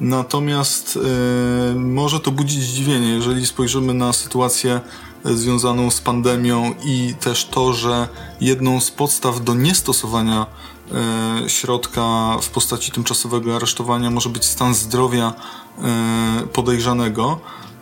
natomiast 0.00 0.96
yy, 0.96 1.80
może 1.80 2.20
to 2.20 2.30
budzić 2.30 2.62
zdziwienie, 2.62 3.08
jeżeli 3.08 3.46
spojrzymy 3.46 3.94
na 3.94 4.12
sytuację 4.12 4.80
związaną 5.24 5.90
z 5.90 6.00
pandemią 6.00 6.74
i 6.84 7.14
też 7.20 7.44
to, 7.44 7.72
że 7.72 8.08
jedną 8.40 8.80
z 8.80 8.90
podstaw 8.90 9.44
do 9.44 9.54
niestosowania 9.54 10.46
środka 11.46 12.36
w 12.42 12.50
postaci 12.50 12.92
tymczasowego 12.92 13.56
aresztowania 13.56 14.10
może 14.10 14.28
być 14.28 14.44
stan 14.44 14.74
zdrowia 14.74 15.34
e, 15.82 16.46
podejrzanego, 16.52 17.40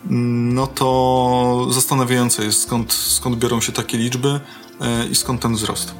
no 0.09 0.67
to 0.67 1.67
zastanawiające 1.71 2.43
jest 2.43 2.61
skąd, 2.61 2.93
skąd 2.93 3.35
biorą 3.35 3.61
się 3.61 3.71
takie 3.71 3.97
liczby 3.97 4.39
e, 4.81 5.07
i 5.07 5.15
skąd 5.15 5.41
ten 5.41 5.55
wzrost. 5.55 5.93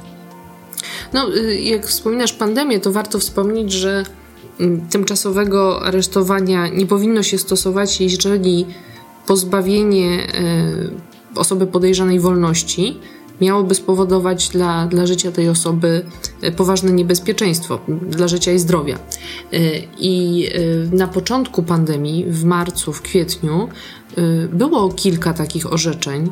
No, 1.12 1.36
y, 1.36 1.60
jak 1.60 1.86
wspominasz 1.86 2.32
pandemię, 2.32 2.80
to 2.80 2.92
warto 2.92 3.18
wspomnieć, 3.18 3.72
że 3.72 4.04
mm, 4.60 4.88
tymczasowego 4.88 5.82
aresztowania 5.82 6.68
nie 6.68 6.86
powinno 6.86 7.22
się 7.22 7.38
stosować, 7.38 8.00
jeżeli 8.00 8.66
pozbawienie 9.26 10.26
osoby 11.34 11.66
podejrzanej 11.66 12.20
wolności 12.20 13.00
miałoby 13.40 13.74
spowodować 13.74 14.48
dla, 14.48 14.86
dla 14.86 15.06
życia 15.06 15.32
tej 15.32 15.48
osoby 15.48 16.06
e, 16.42 16.52
poważne 16.52 16.92
niebezpieczeństwo 16.92 17.78
dla 17.88 18.28
życia 18.28 18.52
i 18.52 18.58
zdrowia. 18.58 18.98
E, 19.52 19.58
I 19.98 20.46
e, 20.92 20.96
na 20.96 21.08
początku 21.08 21.62
pandemii, 21.62 22.24
w 22.28 22.44
marcu, 22.44 22.92
w 22.92 23.02
kwietniu, 23.02 23.68
było 24.52 24.88
kilka 24.88 25.34
takich 25.34 25.72
orzeczeń, 25.72 26.30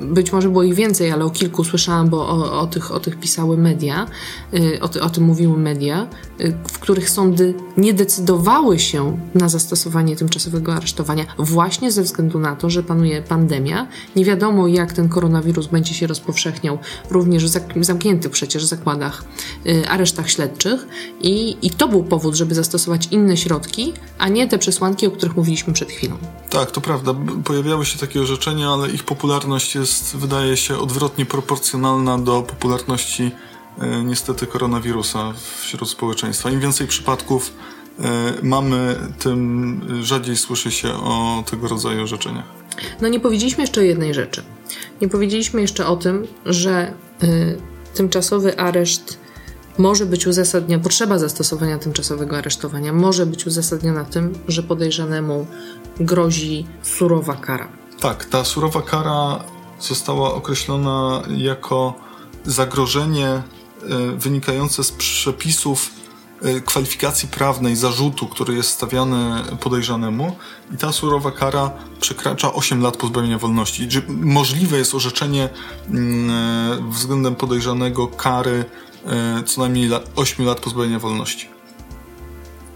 być 0.00 0.32
może 0.32 0.48
było 0.48 0.62
ich 0.62 0.74
więcej, 0.74 1.10
ale 1.10 1.24
o 1.24 1.30
kilku 1.30 1.64
słyszałam, 1.64 2.08
bo 2.08 2.28
o, 2.28 2.60
o, 2.60 2.66
tych, 2.66 2.92
o 2.92 3.00
tych 3.00 3.20
pisały 3.20 3.56
media, 3.56 4.06
y, 4.54 4.80
o, 4.80 5.04
o 5.04 5.10
tym 5.10 5.24
mówiły 5.24 5.58
media, 5.58 6.06
y, 6.40 6.56
w 6.68 6.78
których 6.78 7.10
sądy 7.10 7.54
nie 7.76 7.94
decydowały 7.94 8.78
się 8.78 9.18
na 9.34 9.48
zastosowanie 9.48 10.16
tymczasowego 10.16 10.74
aresztowania 10.74 11.24
właśnie 11.38 11.92
ze 11.92 12.02
względu 12.02 12.38
na 12.38 12.56
to, 12.56 12.70
że 12.70 12.82
panuje 12.82 13.22
pandemia. 13.22 13.86
Nie 14.16 14.24
wiadomo, 14.24 14.68
jak 14.68 14.92
ten 14.92 15.08
koronawirus 15.08 15.66
będzie 15.66 15.94
się 15.94 16.06
rozpowszechniał 16.06 16.78
również 17.10 17.44
w 17.76 17.84
zamkniętych 17.84 18.30
przecież 18.30 18.64
zakładach, 18.64 19.24
aresztach 19.88 20.30
śledczych 20.30 20.86
i, 21.20 21.56
i 21.62 21.70
to 21.70 21.88
był 21.88 22.04
powód, 22.04 22.34
żeby 22.34 22.54
zastosować 22.54 23.08
inne 23.10 23.36
środki, 23.36 23.92
a 24.18 24.28
nie 24.28 24.48
te 24.48 24.58
przesłanki, 24.58 25.06
o 25.06 25.10
których 25.10 25.36
mówiliśmy 25.36 25.72
przed 25.72 25.90
chwilą. 25.90 26.16
Tak, 26.50 26.70
to 26.70 26.80
prawda. 26.80 27.14
Pojawiały 27.44 27.86
się 27.86 27.98
takie 27.98 28.20
orzeczenia, 28.20 28.68
ale 28.68 28.90
ich 28.90 29.04
popularność 29.04 29.43
popularność 29.44 29.74
jest, 29.74 30.16
wydaje 30.16 30.56
się, 30.56 30.78
odwrotnie 30.78 31.26
proporcjonalna 31.26 32.18
do 32.18 32.42
popularności 32.42 33.30
e, 33.78 34.04
niestety 34.04 34.46
koronawirusa 34.46 35.32
wśród 35.60 35.90
społeczeństwa. 35.90 36.50
Im 36.50 36.60
więcej 36.60 36.86
przypadków 36.86 37.52
e, 38.00 38.32
mamy, 38.42 38.96
tym 39.18 39.80
rzadziej 40.02 40.36
słyszy 40.36 40.70
się 40.70 40.92
o 40.92 41.44
tego 41.50 41.68
rodzaju 41.68 42.02
orzeczeniach. 42.02 42.44
No 43.00 43.08
nie 43.08 43.20
powiedzieliśmy 43.20 43.62
jeszcze 43.62 43.86
jednej 43.86 44.14
rzeczy. 44.14 44.42
Nie 45.00 45.08
powiedzieliśmy 45.08 45.60
jeszcze 45.60 45.86
o 45.86 45.96
tym, 45.96 46.26
że 46.46 46.92
y, 47.22 47.58
tymczasowy 47.94 48.58
areszt 48.58 49.18
może 49.78 50.06
być 50.06 50.26
uzasadniona, 50.26 50.82
potrzeba 50.82 51.18
zastosowania 51.18 51.78
tymczasowego 51.78 52.38
aresztowania 52.38 52.92
może 52.92 53.26
być 53.26 53.46
uzasadniona 53.46 54.04
tym, 54.04 54.32
że 54.48 54.62
podejrzanemu 54.62 55.46
grozi 56.00 56.66
surowa 56.82 57.34
kara. 57.34 57.83
Tak, 58.04 58.24
ta 58.24 58.44
surowa 58.44 58.82
kara 58.82 59.44
została 59.80 60.34
określona 60.34 61.22
jako 61.36 61.94
zagrożenie 62.44 63.28
e, 63.28 63.42
wynikające 64.16 64.84
z 64.84 64.92
przepisów 64.92 65.90
e, 66.42 66.60
kwalifikacji 66.60 67.28
prawnej 67.28 67.76
zarzutu, 67.76 68.26
który 68.26 68.54
jest 68.54 68.70
stawiany 68.70 69.42
podejrzanemu 69.60 70.36
i 70.74 70.76
ta 70.76 70.92
surowa 70.92 71.30
kara 71.30 71.70
przekracza 72.00 72.52
8 72.52 72.82
lat 72.82 72.96
pozbawienia 72.96 73.38
wolności. 73.38 73.88
Możliwe 74.08 74.78
jest 74.78 74.94
orzeczenie 74.94 75.48
mm, 75.88 76.30
e, 76.30 76.90
względem 76.90 77.34
podejrzanego 77.36 78.08
kary 78.08 78.64
co 79.46 79.60
najmniej 79.60 79.90
8 80.16 80.46
lat 80.46 80.60
pozbawienia 80.60 80.98
wolności. 80.98 81.53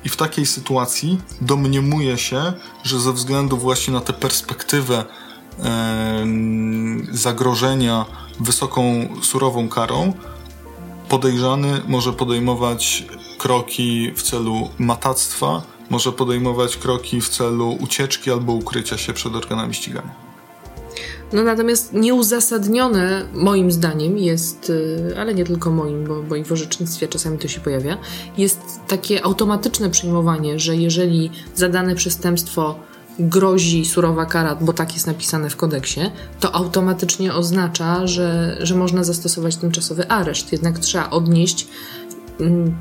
I 0.05 0.09
w 0.09 0.17
takiej 0.17 0.47
sytuacji 0.47 1.19
domniemuje 1.41 2.19
się, 2.19 2.53
że 2.85 3.01
ze 3.01 3.13
względu 3.13 3.57
właśnie 3.57 3.95
na 3.95 4.01
tę 4.01 4.13
perspektywę 4.13 5.05
e, 5.59 6.27
zagrożenia 7.13 8.05
wysoką, 8.41 9.09
surową 9.23 9.69
karą, 9.69 10.13
podejrzany 11.09 11.83
może 11.89 12.13
podejmować 12.13 13.05
kroki 13.39 14.13
w 14.17 14.23
celu 14.23 14.69
matactwa, 14.79 15.63
może 15.91 16.13
podejmować 16.13 16.77
kroki 16.77 17.21
w 17.21 17.29
celu 17.29 17.71
ucieczki 17.81 18.31
albo 18.31 18.53
ukrycia 18.53 18.99
się 18.99 19.13
przed 19.13 19.35
organami 19.35 19.75
ścigania. 19.75 20.28
No 21.33 21.45
natomiast 21.45 21.93
nieuzasadnione 21.93 23.25
moim 23.35 23.73
zdaniem 23.73 24.19
jest, 24.19 24.71
y, 24.71 25.15
ale 25.19 25.35
nie 25.35 25.45
tylko 25.45 25.71
moim, 25.71 26.05
bo, 26.05 26.23
bo 26.23 26.37
i 26.37 26.45
w 26.45 26.53
orzecznictwie 26.53 27.09
czasami 27.09 27.39
to 27.39 27.49
się 27.49 27.61
pojawia, 27.61 27.99
jest 28.39 28.61
takie 28.89 29.25
automatyczne 29.25 29.91
przyjmowanie, 29.91 30.59
że 30.59 30.77
jeżeli 30.77 31.31
za 31.55 31.69
dane 31.69 31.95
przestępstwo 31.95 32.79
grozi 33.19 33.85
surowa 33.85 34.27
kara, 34.27 34.55
bo 34.61 34.73
tak 34.73 34.95
jest 34.95 35.07
napisane 35.07 35.51
w 35.51 35.57
kodeksie, 35.57 36.01
to 36.41 36.55
automatycznie 36.55 37.35
oznacza, 37.35 38.07
że, 38.07 38.57
że 38.61 38.75
można 38.75 39.05
zastosować 39.05 39.57
tymczasowy 39.57 40.09
areszt. 40.09 40.53
Jednak 40.53 40.79
trzeba 40.79 41.11
odnieść 41.11 41.69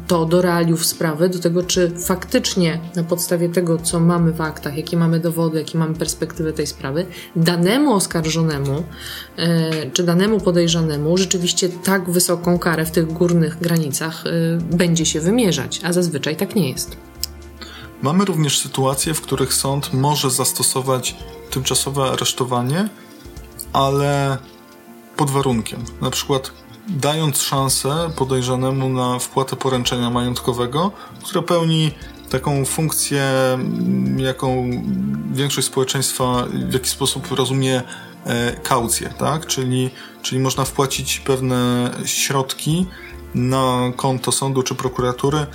to 0.08 0.26
do 0.26 0.42
realiów 0.42 0.86
sprawy, 0.86 1.30
do 1.30 1.40
tego, 1.40 1.64
czy 1.64 1.92
faktycznie 2.00 2.80
na 2.96 3.04
podstawie 3.04 3.50
tego, 3.50 3.78
co 3.78 4.00
mamy 4.00 4.32
w 4.32 4.42
aktach, 4.42 4.78
jakie 4.78 4.98
mamy 4.98 5.20
dowody, 5.20 5.60
jakie 5.60 5.78
mamy 5.78 5.96
perspektywę 5.96 6.54
tej 6.54 6.68
sprawy, 6.68 7.06
danemu 7.36 7.94
oskarżonemu 7.94 8.84
e, 9.38 9.92
czy 9.92 10.04
danemu 10.04 10.40
podejrzanemu 10.40 11.18
rzeczywiście 11.18 11.70
tak 11.70 12.10
wysoką 12.10 12.60
karę 12.60 12.86
w 12.86 12.92
tych 12.92 13.08
górnych 13.14 13.60
granicach 13.60 14.24
e, 14.26 14.58
będzie 14.78 15.06
się 15.06 15.20
wymierzać, 15.20 15.82
a 15.84 15.94
zazwyczaj 15.94 16.36
tak 16.36 16.56
nie 16.56 16.70
jest. 16.70 16.98
Mamy 18.02 18.26
również 18.26 18.60
sytuacje, 18.60 19.14
w 19.14 19.22
których 19.22 19.54
sąd 19.54 19.94
może 19.94 20.32
zastosować 20.32 21.16
tymczasowe 21.50 22.04
aresztowanie, 22.04 22.90
ale 23.74 24.38
pod 25.16 25.30
warunkiem. 25.30 25.84
Na 26.02 26.10
przykład 26.10 26.52
dając 26.90 27.42
szansę 27.42 28.10
podejrzanemu 28.16 28.90
na 28.90 29.20
wpłatę 29.20 29.56
poręczenia 29.56 30.10
majątkowego, 30.10 30.92
które 31.24 31.42
pełni 31.42 31.92
taką 32.30 32.66
funkcję, 32.66 33.24
jaką 34.18 34.70
większość 35.32 35.68
społeczeństwa 35.68 36.46
w 36.70 36.74
jakiś 36.74 36.90
sposób 36.90 37.32
rozumie 37.32 37.82
e, 38.26 38.52
kaucję, 38.54 39.10
tak? 39.18 39.46
Czyli, 39.46 39.90
czyli 40.22 40.42
można 40.42 40.66
wpłacić 40.66 41.20
pewne 41.20 41.92
środki 42.06 42.86
na 43.36 43.92
konto 43.96 44.32
sądu 44.32 44.64
czy 44.64 44.76
prokuratury 44.76 45.46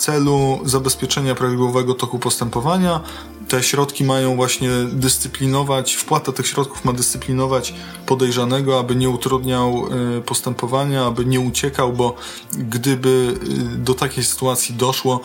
celu 0.00 0.60
zabezpieczenia 0.64 1.34
prawidłowego 1.34 1.94
toku 1.94 2.18
postępowania. 2.18 3.00
Te 3.48 3.62
środki 3.62 4.04
mają 4.04 4.36
właśnie 4.36 4.70
dyscyplinować, 4.92 5.94
wpłata 5.94 6.32
tych 6.32 6.46
środków 6.46 6.84
ma 6.84 6.92
dyscyplinować 6.92 7.74
podejrzanego, 8.06 8.78
aby 8.78 8.96
nie 8.96 9.08
utrudniał 9.08 9.86
y, 10.18 10.22
postępowania, 10.22 11.04
aby 11.04 11.24
nie 11.24 11.40
uciekał, 11.40 11.92
bo 11.92 12.14
gdyby 12.52 13.34
y, 13.78 13.78
do 13.78 13.94
takiej 13.94 14.24
sytuacji 14.24 14.74
doszło, 14.74 15.20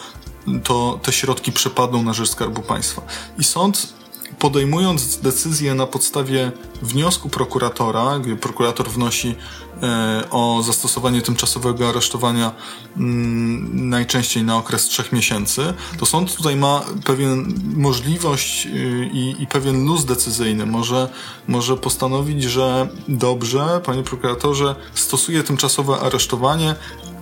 to 0.64 1.00
te 1.04 1.12
środki 1.12 1.52
przepadną 1.52 2.04
na 2.04 2.14
rzecz 2.14 2.30
Skarbu 2.30 2.62
Państwa. 2.62 3.02
I 3.40 3.44
sąd 3.44 3.95
podejmując 4.40 5.18
decyzję 5.18 5.74
na 5.74 5.88
podstawie 5.88 6.52
wniosku 6.82 7.30
prokuratora, 7.30 8.20
gdzie 8.20 8.36
prokurator 8.36 8.90
wnosi 8.90 9.36
e, 9.84 10.24
o 10.32 10.64
zastosowanie 10.64 11.22
tymczasowego 11.22 11.90
aresztowania 11.90 12.52
mm, 12.98 13.90
najczęściej 13.90 14.44
na 14.44 14.58
okres 14.58 14.86
trzech 14.86 15.12
miesięcy, 15.12 15.74
to 16.00 16.06
sąd 16.06 16.36
tutaj 16.36 16.56
ma 16.56 16.82
pewien 17.06 17.54
możliwość 17.76 18.66
y, 18.66 19.10
i, 19.14 19.44
i 19.44 19.48
pewien 19.48 19.86
luz 19.86 20.06
decyzyjny. 20.06 20.66
Może, 20.66 21.10
może 21.48 21.78
postanowić, 21.78 22.44
że 22.44 22.88
dobrze, 23.08 23.82
panie 23.86 24.04
prokuratorze, 24.04 24.76
stosuję 24.94 25.44
tymczasowe 25.44 26.00
aresztowanie, 26.00 26.76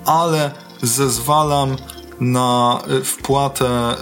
ale 0.06 0.52
zezwalam 0.82 1.76
na 2.24 2.82
y, 2.92 3.04
wpłatę, 3.04 3.96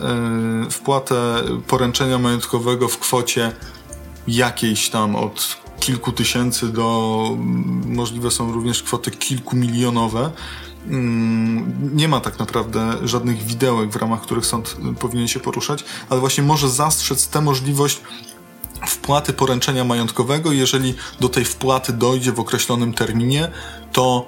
y, 0.67 0.71
wpłatę 0.71 1.43
poręczenia 1.67 2.19
majątkowego 2.19 2.87
w 2.87 2.99
kwocie 2.99 3.51
jakiejś 4.27 4.89
tam 4.89 5.15
od 5.15 5.57
kilku 5.79 6.11
tysięcy 6.11 6.67
do 6.67 7.37
możliwe 7.85 8.31
są 8.31 8.51
również 8.51 8.83
kwoty 8.83 9.11
kilkumilionowe. 9.11 10.31
Mm, 10.87 11.95
nie 11.95 12.07
ma 12.07 12.19
tak 12.19 12.39
naprawdę 12.39 12.97
żadnych 13.03 13.43
widełek, 13.43 13.89
w 13.89 13.95
ramach 13.95 14.21
których 14.21 14.45
sąd 14.45 14.77
powinien 14.99 15.27
się 15.27 15.39
poruszać, 15.39 15.83
ale 16.09 16.19
właśnie 16.19 16.43
może 16.43 16.69
zastrzec 16.69 17.27
tę 17.27 17.41
możliwość 17.41 18.01
wpłaty 18.87 19.33
poręczenia 19.33 19.83
majątkowego. 19.83 20.51
Jeżeli 20.51 20.95
do 21.19 21.29
tej 21.29 21.45
wpłaty 21.45 21.93
dojdzie 21.93 22.31
w 22.31 22.39
określonym 22.39 22.93
terminie, 22.93 23.51
to 23.91 24.25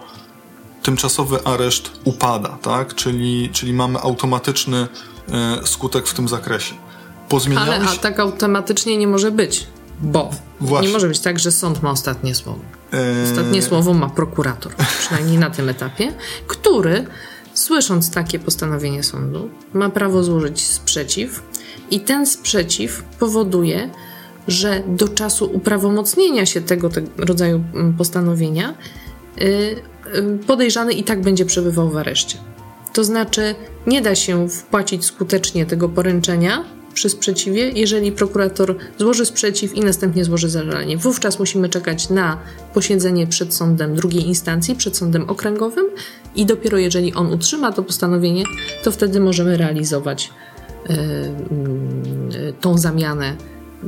tymczasowy 0.83 1.43
areszt 1.43 1.91
upada, 2.03 2.57
tak? 2.61 2.95
Czyli, 2.95 3.49
czyli 3.53 3.73
mamy 3.73 3.99
automatyczny 3.99 4.87
e, 5.31 5.67
skutek 5.67 6.07
w 6.07 6.13
tym 6.13 6.27
zakresie. 6.27 6.73
Ale 7.57 7.81
a 7.81 7.95
tak 7.95 8.19
automatycznie 8.19 8.97
nie 8.97 9.07
może 9.07 9.31
być, 9.31 9.67
bo 10.01 10.29
Właśnie. 10.61 10.87
nie 10.87 10.93
może 10.93 11.07
być 11.07 11.19
tak, 11.19 11.39
że 11.39 11.51
sąd 11.51 11.83
ma 11.83 11.91
ostatnie 11.91 12.35
słowo. 12.35 12.59
E, 12.93 13.23
ostatnie 13.23 13.61
słowo 13.61 13.93
ma 13.93 14.09
prokurator, 14.09 14.73
przynajmniej 14.99 15.37
na 15.37 15.49
tym 15.49 15.69
etapie, 15.69 16.13
który 16.47 17.05
słysząc 17.53 18.11
takie 18.11 18.39
postanowienie 18.39 19.03
sądu, 19.03 19.49
ma 19.73 19.89
prawo 19.89 20.23
złożyć 20.23 20.67
sprzeciw 20.67 21.43
i 21.91 21.99
ten 21.99 22.25
sprzeciw 22.25 23.03
powoduje, 23.19 23.89
że 24.47 24.83
do 24.87 25.07
czasu 25.07 25.49
uprawomocnienia 25.53 26.45
się 26.45 26.61
tego, 26.61 26.89
tego 26.89 27.07
rodzaju 27.17 27.63
mm, 27.73 27.93
postanowienia 27.93 28.73
y, 29.41 29.92
podejrzany 30.47 30.93
i 30.93 31.03
tak 31.03 31.21
będzie 31.21 31.45
przebywał 31.45 31.89
w 31.89 31.97
areszcie. 31.97 32.37
To 32.93 33.03
znaczy, 33.03 33.55
nie 33.87 34.01
da 34.01 34.15
się 34.15 34.49
wpłacić 34.49 35.05
skutecznie 35.05 35.65
tego 35.65 35.89
poręczenia 35.89 36.63
przy 36.93 37.09
sprzeciwie, 37.09 37.69
jeżeli 37.69 38.11
prokurator 38.11 38.75
złoży 38.99 39.25
sprzeciw 39.25 39.73
i 39.75 39.81
następnie 39.81 40.25
złoży 40.25 40.49
zażalenie. 40.49 40.97
Wówczas 40.97 41.39
musimy 41.39 41.69
czekać 41.69 42.09
na 42.09 42.37
posiedzenie 42.73 43.27
przed 43.27 43.53
sądem 43.53 43.95
drugiej 43.95 44.27
instancji, 44.27 44.75
przed 44.75 44.97
sądem 44.97 45.29
okręgowym 45.29 45.85
i 46.35 46.45
dopiero 46.45 46.77
jeżeli 46.77 47.13
on 47.13 47.33
utrzyma 47.33 47.71
to 47.71 47.83
postanowienie, 47.83 48.43
to 48.83 48.91
wtedy 48.91 49.19
możemy 49.19 49.57
realizować 49.57 50.29
yy, 50.89 50.95
yy, 52.39 52.53
tą 52.61 52.77
zamianę 52.77 53.35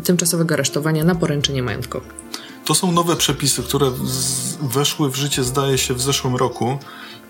tymczasowego 0.04 0.54
aresztowania 0.54 1.04
na 1.04 1.16
poręczenie 1.16 1.64
majątkowe. 1.64 2.06
To 2.66 2.76
są 2.76 2.92
nowe 2.92 3.16
przepisy, 3.16 3.64
które 3.64 3.92
weszły 4.62 5.12
w 5.12 5.16
życie, 5.16 5.44
zdaje 5.44 5.78
się, 5.78 5.94
w 5.94 6.02
zeszłym 6.02 6.36
roku, 6.36 6.78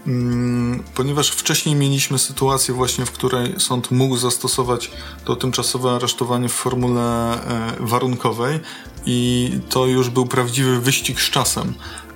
mm, 0.08 0.84
ponieważ 0.96 1.30
wcześniej 1.30 1.76
mieliśmy 1.76 2.20
sytuację 2.20 2.74
właśnie, 2.74 3.06
w 3.06 3.12
której 3.12 3.60
sąd 3.60 3.92
mógł 3.92 4.18
zastosować 4.18 4.92
to 5.26 5.36
tymczasowe 5.36 5.92
aresztowanie 5.92 6.50
w 6.50 6.54
formule 6.54 7.02
e, 7.02 7.76
warunkowej 7.80 8.60
i 9.06 9.52
to 9.70 9.86
już 9.86 10.10
był 10.10 10.26
prawdziwy 10.26 10.82
wyścig 10.82 11.22
z 11.22 11.30
czasem 11.30 11.74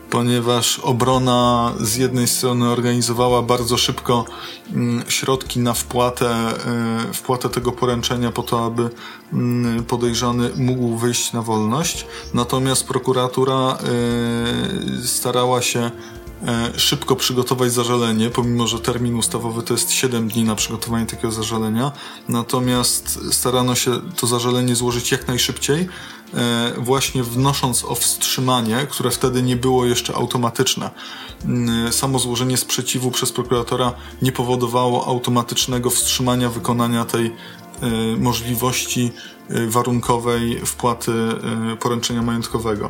ponieważ 0.10 0.80
obrona 0.80 1.74
z 1.80 1.96
jednej 1.96 2.28
strony 2.28 2.70
organizowała 2.70 3.42
bardzo 3.42 3.78
szybko 3.78 4.26
mm, 4.74 5.04
środki 5.08 5.60
na 5.60 5.74
wpłatę, 5.74 6.30
e, 6.30 7.14
wpłatę 7.14 7.50
tego 7.50 7.72
poręczenia 7.72 8.32
po 8.32 8.44
to, 8.44 8.66
aby 8.66 8.90
mm, 9.34 9.84
podejrzany 9.84 10.50
mógł 10.56 10.98
wyjść 10.98 11.34
na 11.34 11.42
wolność, 11.42 12.06
natomiast 12.34 12.88
prokuratura 12.88 13.54
e, 13.54 13.78
starała 15.08 15.62
się 15.62 15.92
szybko 16.78 17.16
przygotować 17.16 17.72
zażalenie, 17.72 18.30
pomimo 18.30 18.68
że 18.68 18.80
termin 18.80 19.16
ustawowy 19.16 19.64
to 19.64 19.74
jest 19.74 19.92
7 19.92 20.28
dni 20.28 20.44
na 20.44 20.56
przygotowanie 20.56 21.06
takiego 21.06 21.32
zażalenia. 21.32 21.92
Natomiast 22.30 23.20
starano 23.32 23.76
się 23.76 23.92
to 24.16 24.28
zażalenie 24.28 24.76
złożyć 24.76 25.12
jak 25.12 25.28
najszybciej, 25.28 25.88
e, 26.34 26.74
właśnie 26.78 27.24
wnosząc 27.24 27.86
o 27.86 27.96
wstrzymanie, 27.96 28.88
które 28.90 29.12
wtedy 29.12 29.44
nie 29.44 29.56
było 29.56 29.86
jeszcze 29.86 30.16
automatyczne. 30.16 30.90
Mm, 31.46 31.94
samo 31.94 32.20
złożenie 32.20 32.58
sprzeciwu 32.58 33.12
przez 33.12 33.32
prokuratora 33.32 33.94
nie 34.22 34.32
powodowało 34.32 35.08
automatycznego 35.08 35.90
wstrzymania 35.90 36.50
wykonania 36.50 37.06
tej 37.06 37.26
e, 37.26 37.32
możliwości 38.18 39.12
warunkowej 39.68 40.62
wpłaty 40.66 41.12
poręczenia 41.80 42.22
majątkowego. 42.22 42.90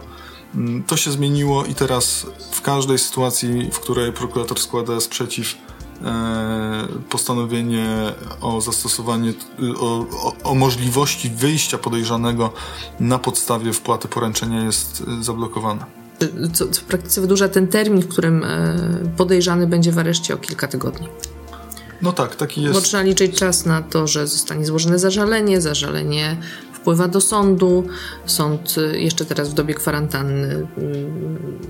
Mm, 0.55 0.83
to 0.83 0.97
się 0.97 1.11
zmieniło 1.11 1.65
i 1.65 1.75
teraz 1.75 2.25
w 2.51 2.61
każdej 2.61 2.99
sytuacji, 2.99 3.69
w 3.73 3.79
której 3.79 4.13
prokurator 4.13 4.59
składa 4.59 4.99
sprzeciw, 4.99 5.55
e, 6.03 6.87
postanowienie 7.09 7.87
o 8.41 8.61
zastosowanie, 8.61 9.33
o, 9.79 10.05
o, 10.23 10.35
o, 10.43 10.55
możliwości 10.55 11.29
wyjścia 11.29 11.77
podejrzanego 11.77 12.53
na 12.99 13.19
podstawie 13.19 13.73
wpłaty 13.73 14.07
poręczenia 14.07 14.65
jest 14.65 15.03
e, 15.19 15.23
zablokowane. 15.23 15.85
Co, 16.53 16.67
co 16.67 16.81
w 16.81 16.83
praktyce 16.83 17.21
wydłuża 17.21 17.49
ten 17.49 17.67
termin, 17.67 18.01
w 18.01 18.07
którym 18.07 18.43
e, 18.43 18.77
podejrzany 19.17 19.67
będzie 19.67 19.91
w 19.91 19.99
areszcie 19.99 20.33
o 20.33 20.37
kilka 20.37 20.67
tygodni. 20.67 21.07
No 22.01 22.11
tak, 22.11 22.35
taki 22.35 22.61
jest. 22.61 22.73
Bo 22.73 22.81
trzeba 22.81 23.03
liczyć 23.03 23.39
czas 23.39 23.65
na 23.65 23.81
to, 23.81 24.07
że 24.07 24.27
zostanie 24.27 24.65
złożone 24.65 24.99
zażalenie, 24.99 25.61
zażalenie 25.61 26.37
wpływa 26.81 27.07
do 27.07 27.21
sądu. 27.21 27.83
Sąd 28.25 28.75
y, 28.77 28.99
jeszcze 28.99 29.25
teraz 29.25 29.49
w 29.49 29.53
dobie 29.53 29.73
kwarantanny 29.73 30.47
y, 30.53 30.65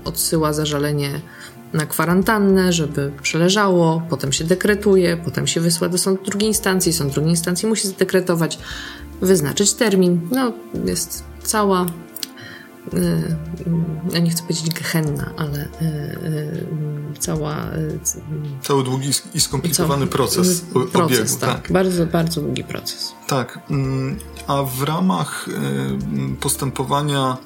odsyła 0.04 0.52
zażalenie 0.52 1.20
na 1.72 1.86
kwarantannę, 1.86 2.72
żeby 2.72 3.12
przeleżało, 3.22 4.02
potem 4.10 4.32
się 4.32 4.44
dekretuje, 4.44 5.16
potem 5.16 5.46
się 5.46 5.60
wysła 5.60 5.88
do 5.88 5.98
sądu 5.98 6.22
drugiej 6.24 6.48
instancji, 6.48 6.92
sąd 6.92 7.12
drugiej 7.12 7.30
instancji 7.30 7.68
musi 7.68 7.88
zadekretować, 7.88 8.58
wyznaczyć 9.20 9.72
termin. 9.72 10.20
No, 10.30 10.52
jest 10.84 11.24
cała 11.42 11.86
ja 14.12 14.18
nie 14.18 14.30
chcę 14.30 14.42
powiedzieć 14.42 14.74
gehenna, 14.74 15.30
ale 15.36 15.68
cała... 17.18 17.56
Cały 18.62 18.84
długi 18.84 19.10
i 19.34 19.40
skomplikowany 19.40 20.06
cały, 20.06 20.10
proces, 20.10 20.64
proces 20.92 21.20
obiegu. 21.20 21.40
Tak, 21.40 21.62
tak, 21.62 21.72
bardzo, 21.72 22.06
bardzo 22.06 22.40
długi 22.40 22.64
proces. 22.64 23.12
Tak, 23.26 23.58
mm, 23.70 24.18
a 24.46 24.62
w 24.62 24.82
ramach 24.82 25.48
postępowania 26.40 27.36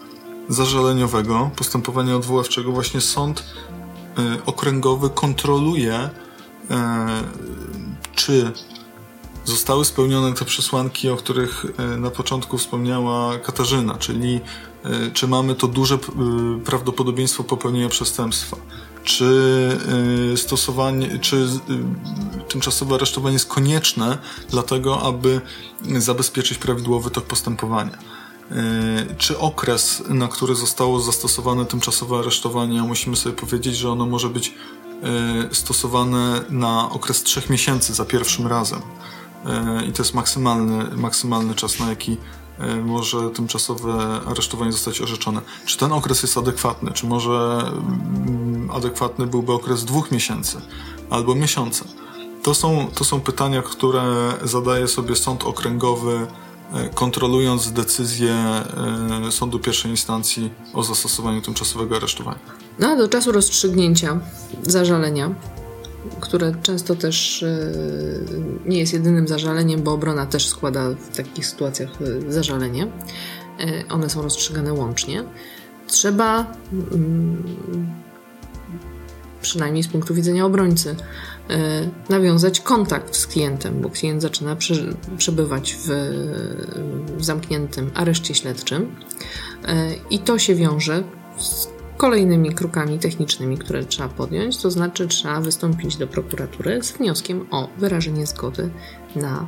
zażaleniowego, 0.49 1.51
postępowania 1.57 2.17
odwoławczego 2.17 2.73
właśnie 2.73 3.01
sąd 3.01 3.45
okręgowy 4.47 5.11
kontroluje 5.11 6.11
czy 8.15 8.53
zostały 9.45 9.85
spełnione 9.85 10.33
te 10.33 10.45
przesłanki, 10.45 11.09
o 11.09 11.17
których 11.17 11.67
e, 11.79 11.83
na 11.97 12.11
początku 12.11 12.59
wspomniała 12.59 13.39
Katarzyna, 13.39 13.95
czyli 13.99 14.41
e, 14.85 15.11
czy 15.11 15.29
mamy 15.29 15.55
to 15.55 15.69
duże 15.69 15.95
e, 15.95 15.99
prawdopodobieństwo 16.65 17.45
popełnienia 17.45 17.89
przestępstwa, 17.89 18.57
czy 19.05 19.79
stosowanie, 20.37 21.19
czy 21.19 21.49
tymczasowe 22.49 22.95
aresztowanie 22.95 23.33
jest 23.33 23.49
konieczne 23.49 24.19
dlatego, 24.51 25.03
aby 25.03 25.41
zabezpieczyć 25.99 26.59
prawidłowy 26.59 27.11
tok 27.11 27.25
postępowania. 27.25 27.99
Czy 29.19 29.39
okres, 29.39 30.03
na 30.09 30.29
który 30.29 30.55
zostało 30.55 31.01
zastosowane 31.01 31.67
tymczasowe 31.67 32.19
aresztowanie, 32.19 32.83
musimy 32.83 33.17
sobie 33.17 33.37
powiedzieć, 33.37 33.77
że 33.77 33.91
ono 33.91 34.07
może 34.07 34.29
być 34.29 34.55
stosowane 35.53 36.41
na 36.51 36.91
okres 36.91 37.23
trzech 37.23 37.51
miesięcy 37.51 37.95
za 37.95 38.05
pierwszym 38.05 38.47
razem. 38.47 38.83
E, 39.47 39.85
i 39.87 39.93
to 39.93 40.03
jest 40.03 40.15
maksymalny, 40.15 40.97
maksymalny 40.97 41.55
czas, 41.55 41.81
na 41.81 41.91
jaki 41.91 42.17
e, 42.59 42.77
może 42.77 43.31
tymczasowe 43.31 44.21
aresztowanie 44.27 44.73
zostać 44.73 45.01
orzeczone. 45.01 45.41
Czy 45.67 45.79
ten 45.79 45.93
okres 45.93 46.23
jest 46.23 46.39
adekwatny? 46.39 46.91
Czy 46.93 47.07
może 47.07 47.63
mm, 47.67 48.71
adekwatny 48.71 49.27
byłby 49.27 49.53
okres 49.53 49.85
dwóch 49.85 50.11
miesięcy 50.11 50.57
albo 51.11 51.35
miesiąca? 51.35 51.85
To 52.43 52.55
są, 52.55 52.87
to 52.95 53.05
są 53.05 53.21
pytania, 53.21 53.63
które 53.63 54.33
zadaje 54.45 54.89
sobie 54.89 55.17
sąd 55.17 55.45
okręgowy, 55.45 56.27
e, 56.73 56.89
kontrolując 56.89 57.73
decyzję 57.73 58.35
sądu 59.31 59.59
pierwszej 59.59 59.91
instancji 59.91 60.51
o 60.75 60.83
zastosowaniu 60.83 61.41
tymczasowego 61.41 61.97
aresztowania. 61.97 62.39
No, 62.79 62.97
do 62.97 63.09
czasu 63.09 63.33
rozstrzygnięcia 63.33 64.21
zażalenia 64.63 65.31
które 66.21 66.55
często 66.63 66.97
też 66.97 67.43
e, 67.43 67.73
nie 68.67 68.79
jest 68.79 68.93
jedynym 68.93 69.29
zażaleniem, 69.29 69.83
bo 69.83 69.93
obrona 69.93 70.27
też 70.27 70.49
składa 70.49 70.91
w 70.91 71.17
takich 71.17 71.47
sytuacjach 71.47 71.91
e, 72.03 72.33
zażalenie. 72.33 72.83
E, 72.85 73.89
one 73.89 74.11
są 74.11 74.23
rozstrzygane 74.23 74.73
łącznie. 74.73 75.25
Trzeba, 75.87 76.53
mm, 76.73 77.43
przynajmniej 79.43 79.83
z 79.83 79.89
punktu 79.89 80.15
widzenia 80.15 80.47
obrońcy, 80.47 80.97
nawiązać 82.09 82.61
kontakt 82.61 83.17
z 83.17 83.27
klientem, 83.27 83.81
bo 83.81 83.91
klient 83.91 84.23
zaczyna 84.23 84.57
przebywać 85.19 85.77
w, 85.85 85.89
w 87.17 87.25
zamkniętym 87.25 87.91
areszcie 87.95 88.35
śledczym 88.35 88.97
i 90.11 90.19
to 90.19 90.39
się 90.39 90.55
wiąże 90.55 91.03
z 91.39 91.74
kolejnymi 92.05 92.55
krokami 92.55 92.99
technicznymi, 92.99 93.59
które 93.59 93.85
trzeba 93.85 94.09
podjąć, 94.09 94.63
to 94.63 94.71
znaczy 94.71 95.09
trzeba 95.09 95.41
wystąpić 95.41 95.97
do 95.97 96.07
prokuratury 96.07 96.83
z 96.83 96.93
wnioskiem 96.93 97.47
o 97.51 97.69
wyrażenie 97.79 98.27
zgody 98.27 98.71
na 99.17 99.47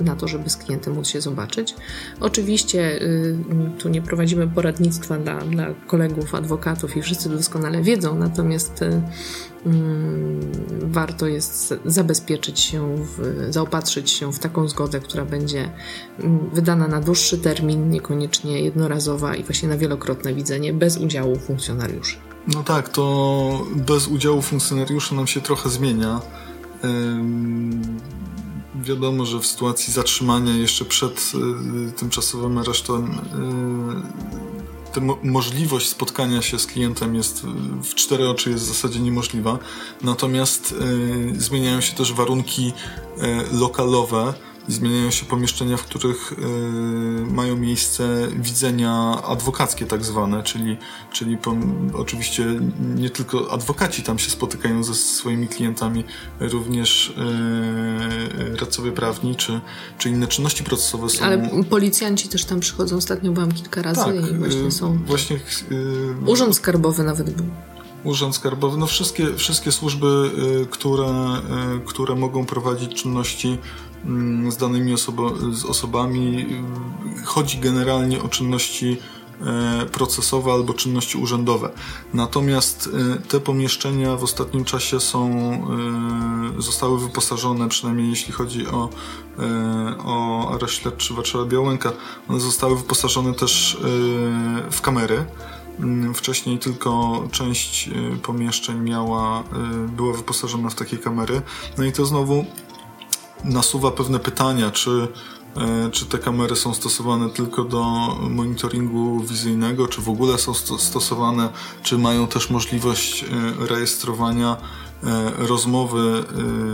na 0.00 0.16
to, 0.16 0.28
żeby 0.28 0.50
z 0.50 0.56
klientem 0.56 0.94
móc 0.94 1.08
się 1.08 1.20
zobaczyć. 1.20 1.74
Oczywiście 2.20 3.02
y, 3.02 3.36
tu 3.78 3.88
nie 3.88 4.02
prowadzimy 4.02 4.48
poradnictwa 4.48 5.18
dla, 5.18 5.40
dla 5.40 5.66
kolegów, 5.86 6.34
adwokatów 6.34 6.96
i 6.96 7.02
wszyscy 7.02 7.28
doskonale 7.28 7.82
wiedzą, 7.82 8.14
natomiast 8.14 8.82
y, 8.82 9.02
mm, 9.66 10.40
warto 10.82 11.26
jest 11.26 11.74
zabezpieczyć 11.84 12.60
się, 12.60 12.96
w, 12.96 13.46
zaopatrzyć 13.50 14.10
się 14.10 14.32
w 14.32 14.38
taką 14.38 14.68
zgodę, 14.68 15.00
która 15.00 15.24
będzie 15.24 15.70
mm, 16.18 16.50
wydana 16.52 16.88
na 16.88 17.00
dłuższy 17.00 17.38
termin, 17.38 17.90
niekoniecznie 17.90 18.60
jednorazowa 18.60 19.36
i 19.36 19.44
właśnie 19.44 19.68
na 19.68 19.76
wielokrotne 19.76 20.34
widzenie, 20.34 20.72
bez 20.72 20.98
udziału 20.98 21.36
funkcjonariuszy. 21.36 22.16
No 22.54 22.62
tak, 22.62 22.88
to 22.88 23.66
bez 23.76 24.08
udziału 24.08 24.42
funkcjonariuszy 24.42 25.14
nam 25.14 25.26
się 25.26 25.40
trochę 25.40 25.68
zmienia 25.68 26.20
wiadomo, 28.74 29.26
że 29.26 29.38
w 29.38 29.46
sytuacji 29.46 29.92
zatrzymania 29.92 30.56
jeszcze 30.56 30.84
przed 30.84 31.32
y, 31.88 31.92
tymczasowym 31.92 32.58
aresztem 32.58 33.20
y, 34.96 35.00
mo 35.00 35.18
możliwość 35.22 35.88
spotkania 35.88 36.42
się 36.42 36.58
z 36.58 36.66
klientem 36.66 37.14
jest 37.14 37.46
w 37.82 37.94
cztery 37.94 38.28
oczy 38.28 38.50
jest 38.50 38.64
w 38.64 38.68
zasadzie 38.68 39.00
niemożliwa. 39.00 39.58
Natomiast 40.02 40.74
y, 41.36 41.40
zmieniają 41.40 41.80
się 41.80 41.96
też 41.96 42.12
warunki 42.12 42.72
y, 43.52 43.56
lokalowe 43.56 44.34
zmieniają 44.72 45.10
się 45.10 45.26
pomieszczenia, 45.26 45.76
w 45.76 45.84
których 45.84 46.32
y, 46.32 46.36
mają 47.26 47.56
miejsce 47.56 48.28
widzenia 48.36 49.22
adwokackie 49.26 49.86
tak 49.86 50.04
zwane, 50.04 50.42
czyli, 50.42 50.76
czyli 51.12 51.38
oczywiście 51.94 52.46
nie 52.96 53.10
tylko 53.10 53.52
adwokaci 53.52 54.02
tam 54.02 54.18
się 54.18 54.30
spotykają 54.30 54.84
ze 54.84 54.94
swoimi 54.94 55.48
klientami, 55.48 56.04
również 56.40 57.14
y, 58.52 58.56
radcowie 58.56 58.92
prawni 58.92 59.36
czy, 59.36 59.60
czy 59.98 60.08
inne 60.08 60.26
czynności 60.26 60.64
procesowe 60.64 61.08
są. 61.08 61.24
Ale 61.24 61.50
policjanci 61.70 62.28
też 62.28 62.44
tam 62.44 62.60
przychodzą, 62.60 62.96
ostatnio 62.96 63.32
byłam 63.32 63.52
kilka 63.52 63.82
razy 63.82 64.04
tak, 64.04 64.30
i 64.30 64.34
właśnie 64.34 64.66
y, 64.66 64.70
są... 64.70 64.98
Właśnie, 65.06 65.40
Urząd 66.26 66.56
Skarbowy 66.56 67.02
nawet 67.02 67.30
był. 67.30 67.46
Urząd 68.04 68.34
Skarbowy, 68.34 68.78
no 68.78 68.86
wszystkie, 68.86 69.34
wszystkie 69.34 69.72
służby, 69.72 70.30
które, 70.70 71.08
które 71.86 72.14
mogą 72.14 72.46
prowadzić 72.46 73.02
czynności 73.02 73.58
z 74.48 74.56
danymi 74.56 74.94
osobo 74.94 75.32
z 75.52 75.64
osobami. 75.64 76.46
Chodzi 77.24 77.58
generalnie 77.58 78.22
o 78.22 78.28
czynności 78.28 78.96
e, 79.40 79.86
procesowe 79.86 80.52
albo 80.52 80.74
czynności 80.74 81.18
urzędowe. 81.18 81.70
Natomiast 82.14 82.90
e, 83.16 83.20
te 83.28 83.40
pomieszczenia 83.40 84.16
w 84.16 84.24
ostatnim 84.24 84.64
czasie 84.64 85.00
są, 85.00 85.30
e, 86.58 86.62
zostały 86.62 87.00
wyposażone, 87.00 87.68
przynajmniej 87.68 88.10
jeśli 88.10 88.32
chodzi 88.32 88.66
o, 88.66 88.88
o 90.04 90.48
areszt 90.54 90.74
śledczy 90.74 91.14
Warszawa 91.14 91.44
Białęka, 91.44 91.92
one 92.28 92.40
zostały 92.40 92.76
wyposażone 92.76 93.34
też 93.34 93.78
w 94.70 94.80
kamery. 94.80 95.24
Mm, 95.78 96.14
wcześniej 96.14 96.58
tylko 96.58 97.22
część 97.32 97.90
pomieszczeń 98.22 98.80
miała, 98.80 99.44
była 99.96 100.12
wyposażona 100.12 100.70
w 100.70 100.74
takie 100.74 100.98
kamery. 100.98 101.42
No 101.78 101.84
i 101.84 101.92
to 101.92 102.06
znowu 102.06 102.44
nasuwa 103.44 103.90
pewne 103.90 104.18
pytania, 104.18 104.70
czy, 104.70 105.08
e, 105.56 105.90
czy 105.90 106.06
te 106.06 106.18
kamery 106.18 106.56
są 106.56 106.74
stosowane 106.74 107.30
tylko 107.30 107.64
do 107.64 107.82
monitoringu 108.30 109.20
wizyjnego, 109.20 109.88
czy 109.88 110.00
w 110.00 110.08
ogóle 110.08 110.38
są 110.38 110.54
stosowane, 110.78 111.48
czy 111.82 111.98
mają 111.98 112.26
też 112.26 112.50
możliwość 112.50 113.24
e, 113.24 113.26
rejestrowania 113.66 114.56
e, 115.04 115.30
rozmowy, 115.46 116.24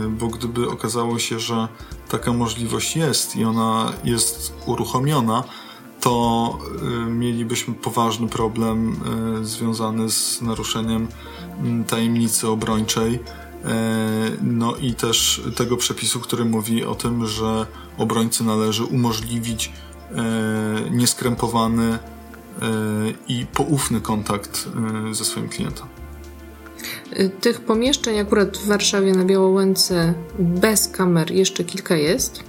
bo 0.09 0.27
gdyby 0.27 0.69
okazało 0.69 1.19
się, 1.19 1.39
że 1.39 1.67
taka 2.09 2.33
możliwość 2.33 2.95
jest 2.95 3.35
i 3.35 3.43
ona 3.43 3.93
jest 4.03 4.53
uruchomiona, 4.65 5.43
to 6.01 6.57
mielibyśmy 7.09 7.73
poważny 7.73 8.27
problem 8.27 8.99
związany 9.41 10.09
z 10.09 10.41
naruszeniem 10.41 11.07
tajemnicy 11.87 12.47
obrończej 12.47 13.19
no 14.41 14.75
i 14.75 14.93
też 14.93 15.41
tego 15.55 15.77
przepisu, 15.77 16.19
który 16.19 16.45
mówi 16.45 16.85
o 16.85 16.95
tym, 16.95 17.27
że 17.27 17.65
obrońcy 17.97 18.43
należy 18.43 18.83
umożliwić 18.83 19.71
e, 20.11 20.23
nieskrępowany 20.91 21.93
e, 21.93 21.99
i 23.27 23.45
poufny 23.45 24.01
kontakt 24.01 24.69
ze 25.11 25.25
swoim 25.25 25.49
klientem. 25.49 25.85
Tych 27.41 27.61
pomieszczeń 27.61 28.19
akurat 28.19 28.57
w 28.57 28.67
Warszawie 28.67 29.11
na 29.13 29.25
Białołęce 29.25 30.13
bez 30.39 30.87
kamer 30.87 31.31
jeszcze 31.31 31.63
kilka 31.63 31.95
jest. 31.95 32.43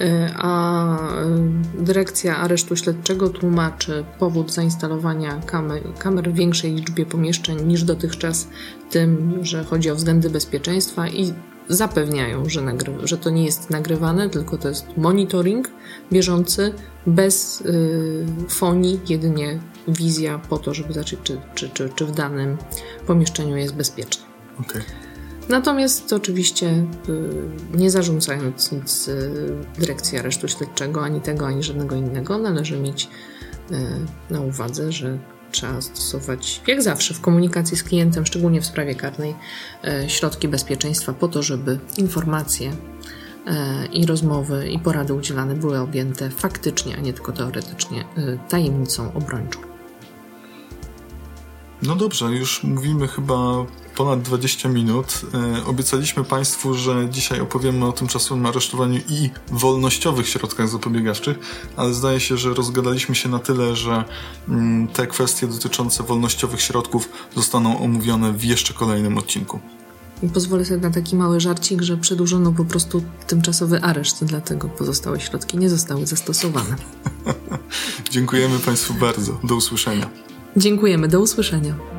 E, 0.00 0.34
a 0.36 0.96
e, 0.96 1.26
dyrekcja 1.78 2.36
aresztu 2.36 2.76
śledczego 2.76 3.28
tłumaczy 3.28 4.04
powód 4.18 4.52
zainstalowania 4.52 5.40
kamer, 5.46 5.82
kamer 5.98 6.32
w 6.32 6.34
większej 6.34 6.74
liczbie 6.74 7.06
pomieszczeń 7.06 7.62
niż 7.66 7.84
dotychczas 7.84 8.48
tym, 8.90 9.38
że 9.42 9.64
chodzi 9.64 9.90
o 9.90 9.94
względy 9.94 10.30
bezpieczeństwa 10.30 11.08
i 11.08 11.32
zapewniają, 11.68 12.48
że, 12.48 12.60
nagry- 12.60 13.06
że 13.06 13.18
to 13.18 13.30
nie 13.30 13.44
jest 13.44 13.70
nagrywane, 13.70 14.30
tylko 14.30 14.58
to 14.58 14.68
jest 14.68 14.96
monitoring 14.96 15.70
bieżący, 16.12 16.72
bez 17.06 17.60
y, 17.60 18.26
fonii, 18.48 19.00
jedynie 19.08 19.60
wizja 19.88 20.38
po 20.38 20.58
to, 20.58 20.74
żeby 20.74 20.92
zobaczyć, 20.92 21.20
czy, 21.22 21.40
czy, 21.54 21.68
czy, 21.68 21.90
czy 21.94 22.06
w 22.06 22.12
danym 22.12 22.56
pomieszczeniu 23.06 23.56
jest 23.56 23.74
bezpieczne. 23.74 24.24
Okay. 24.60 24.82
Natomiast 25.48 26.12
oczywiście 26.12 26.66
y, 26.66 26.86
nie 27.74 27.90
zarządzając 27.90 28.72
nic 28.72 29.08
y, 29.08 29.30
dyrekcji 29.78 30.18
aresztu 30.18 30.48
śledczego, 30.48 31.04
ani 31.04 31.20
tego, 31.20 31.46
ani 31.46 31.62
żadnego 31.62 31.96
innego, 31.96 32.38
należy 32.38 32.76
mieć 32.76 33.08
na 34.30 34.40
uwadze, 34.40 34.92
że 34.92 35.18
trzeba 35.50 35.80
stosować, 35.80 36.62
jak 36.66 36.82
zawsze, 36.82 37.14
w 37.14 37.20
komunikacji 37.20 37.76
z 37.76 37.82
klientem, 37.82 38.26
szczególnie 38.26 38.60
w 38.60 38.66
sprawie 38.66 38.94
karnej, 38.94 39.34
środki 40.08 40.48
bezpieczeństwa 40.48 41.12
po 41.12 41.28
to, 41.28 41.42
żeby 41.42 41.78
informacje 41.98 42.72
i 43.92 44.06
rozmowy 44.06 44.68
i 44.68 44.78
porady 44.78 45.14
udzielane 45.14 45.54
były 45.54 45.78
objęte 45.78 46.30
faktycznie, 46.30 46.96
a 46.96 47.00
nie 47.00 47.12
tylko 47.12 47.32
teoretycznie, 47.32 48.04
tajemnicą 48.48 49.12
obrończą. 49.14 49.60
No 51.82 51.96
dobrze, 51.96 52.26
już 52.26 52.64
mówimy 52.64 53.08
chyba 53.08 53.66
ponad 53.96 54.22
20 54.22 54.68
minut. 54.68 55.20
E, 55.34 55.66
obiecaliśmy 55.66 56.24
Państwu, 56.24 56.74
że 56.74 57.08
dzisiaj 57.10 57.40
opowiemy 57.40 57.86
o 57.86 57.92
tymczasowym 57.92 58.46
aresztowaniu 58.46 59.00
i 59.08 59.30
wolnościowych 59.50 60.28
środkach 60.28 60.68
zapobiegawczych, 60.68 61.38
ale 61.76 61.94
zdaje 61.94 62.20
się, 62.20 62.36
że 62.36 62.54
rozgadaliśmy 62.54 63.14
się 63.14 63.28
na 63.28 63.38
tyle, 63.38 63.76
że 63.76 64.04
mm, 64.48 64.88
te 64.88 65.06
kwestie 65.06 65.46
dotyczące 65.46 66.02
wolnościowych 66.02 66.60
środków 66.60 67.08
zostaną 67.36 67.80
omówione 67.80 68.32
w 68.32 68.44
jeszcze 68.44 68.74
kolejnym 68.74 69.18
odcinku. 69.18 69.60
Pozwolę 70.34 70.64
sobie 70.64 70.80
na 70.80 70.90
taki 70.90 71.16
mały 71.16 71.40
żarcik, 71.40 71.82
że 71.82 71.96
przedłużono 71.96 72.52
po 72.52 72.64
prostu 72.64 73.02
tymczasowy 73.26 73.82
areszt, 73.82 74.24
dlatego 74.24 74.68
pozostałe 74.68 75.20
środki 75.20 75.58
nie 75.58 75.70
zostały 75.70 76.06
zastosowane. 76.06 76.76
Dziękujemy 78.10 78.58
Państwu 78.58 78.94
bardzo. 78.94 79.38
Do 79.44 79.54
usłyszenia. 79.54 80.10
Dziękujemy, 80.56 81.08
do 81.08 81.20
usłyszenia. 81.20 81.91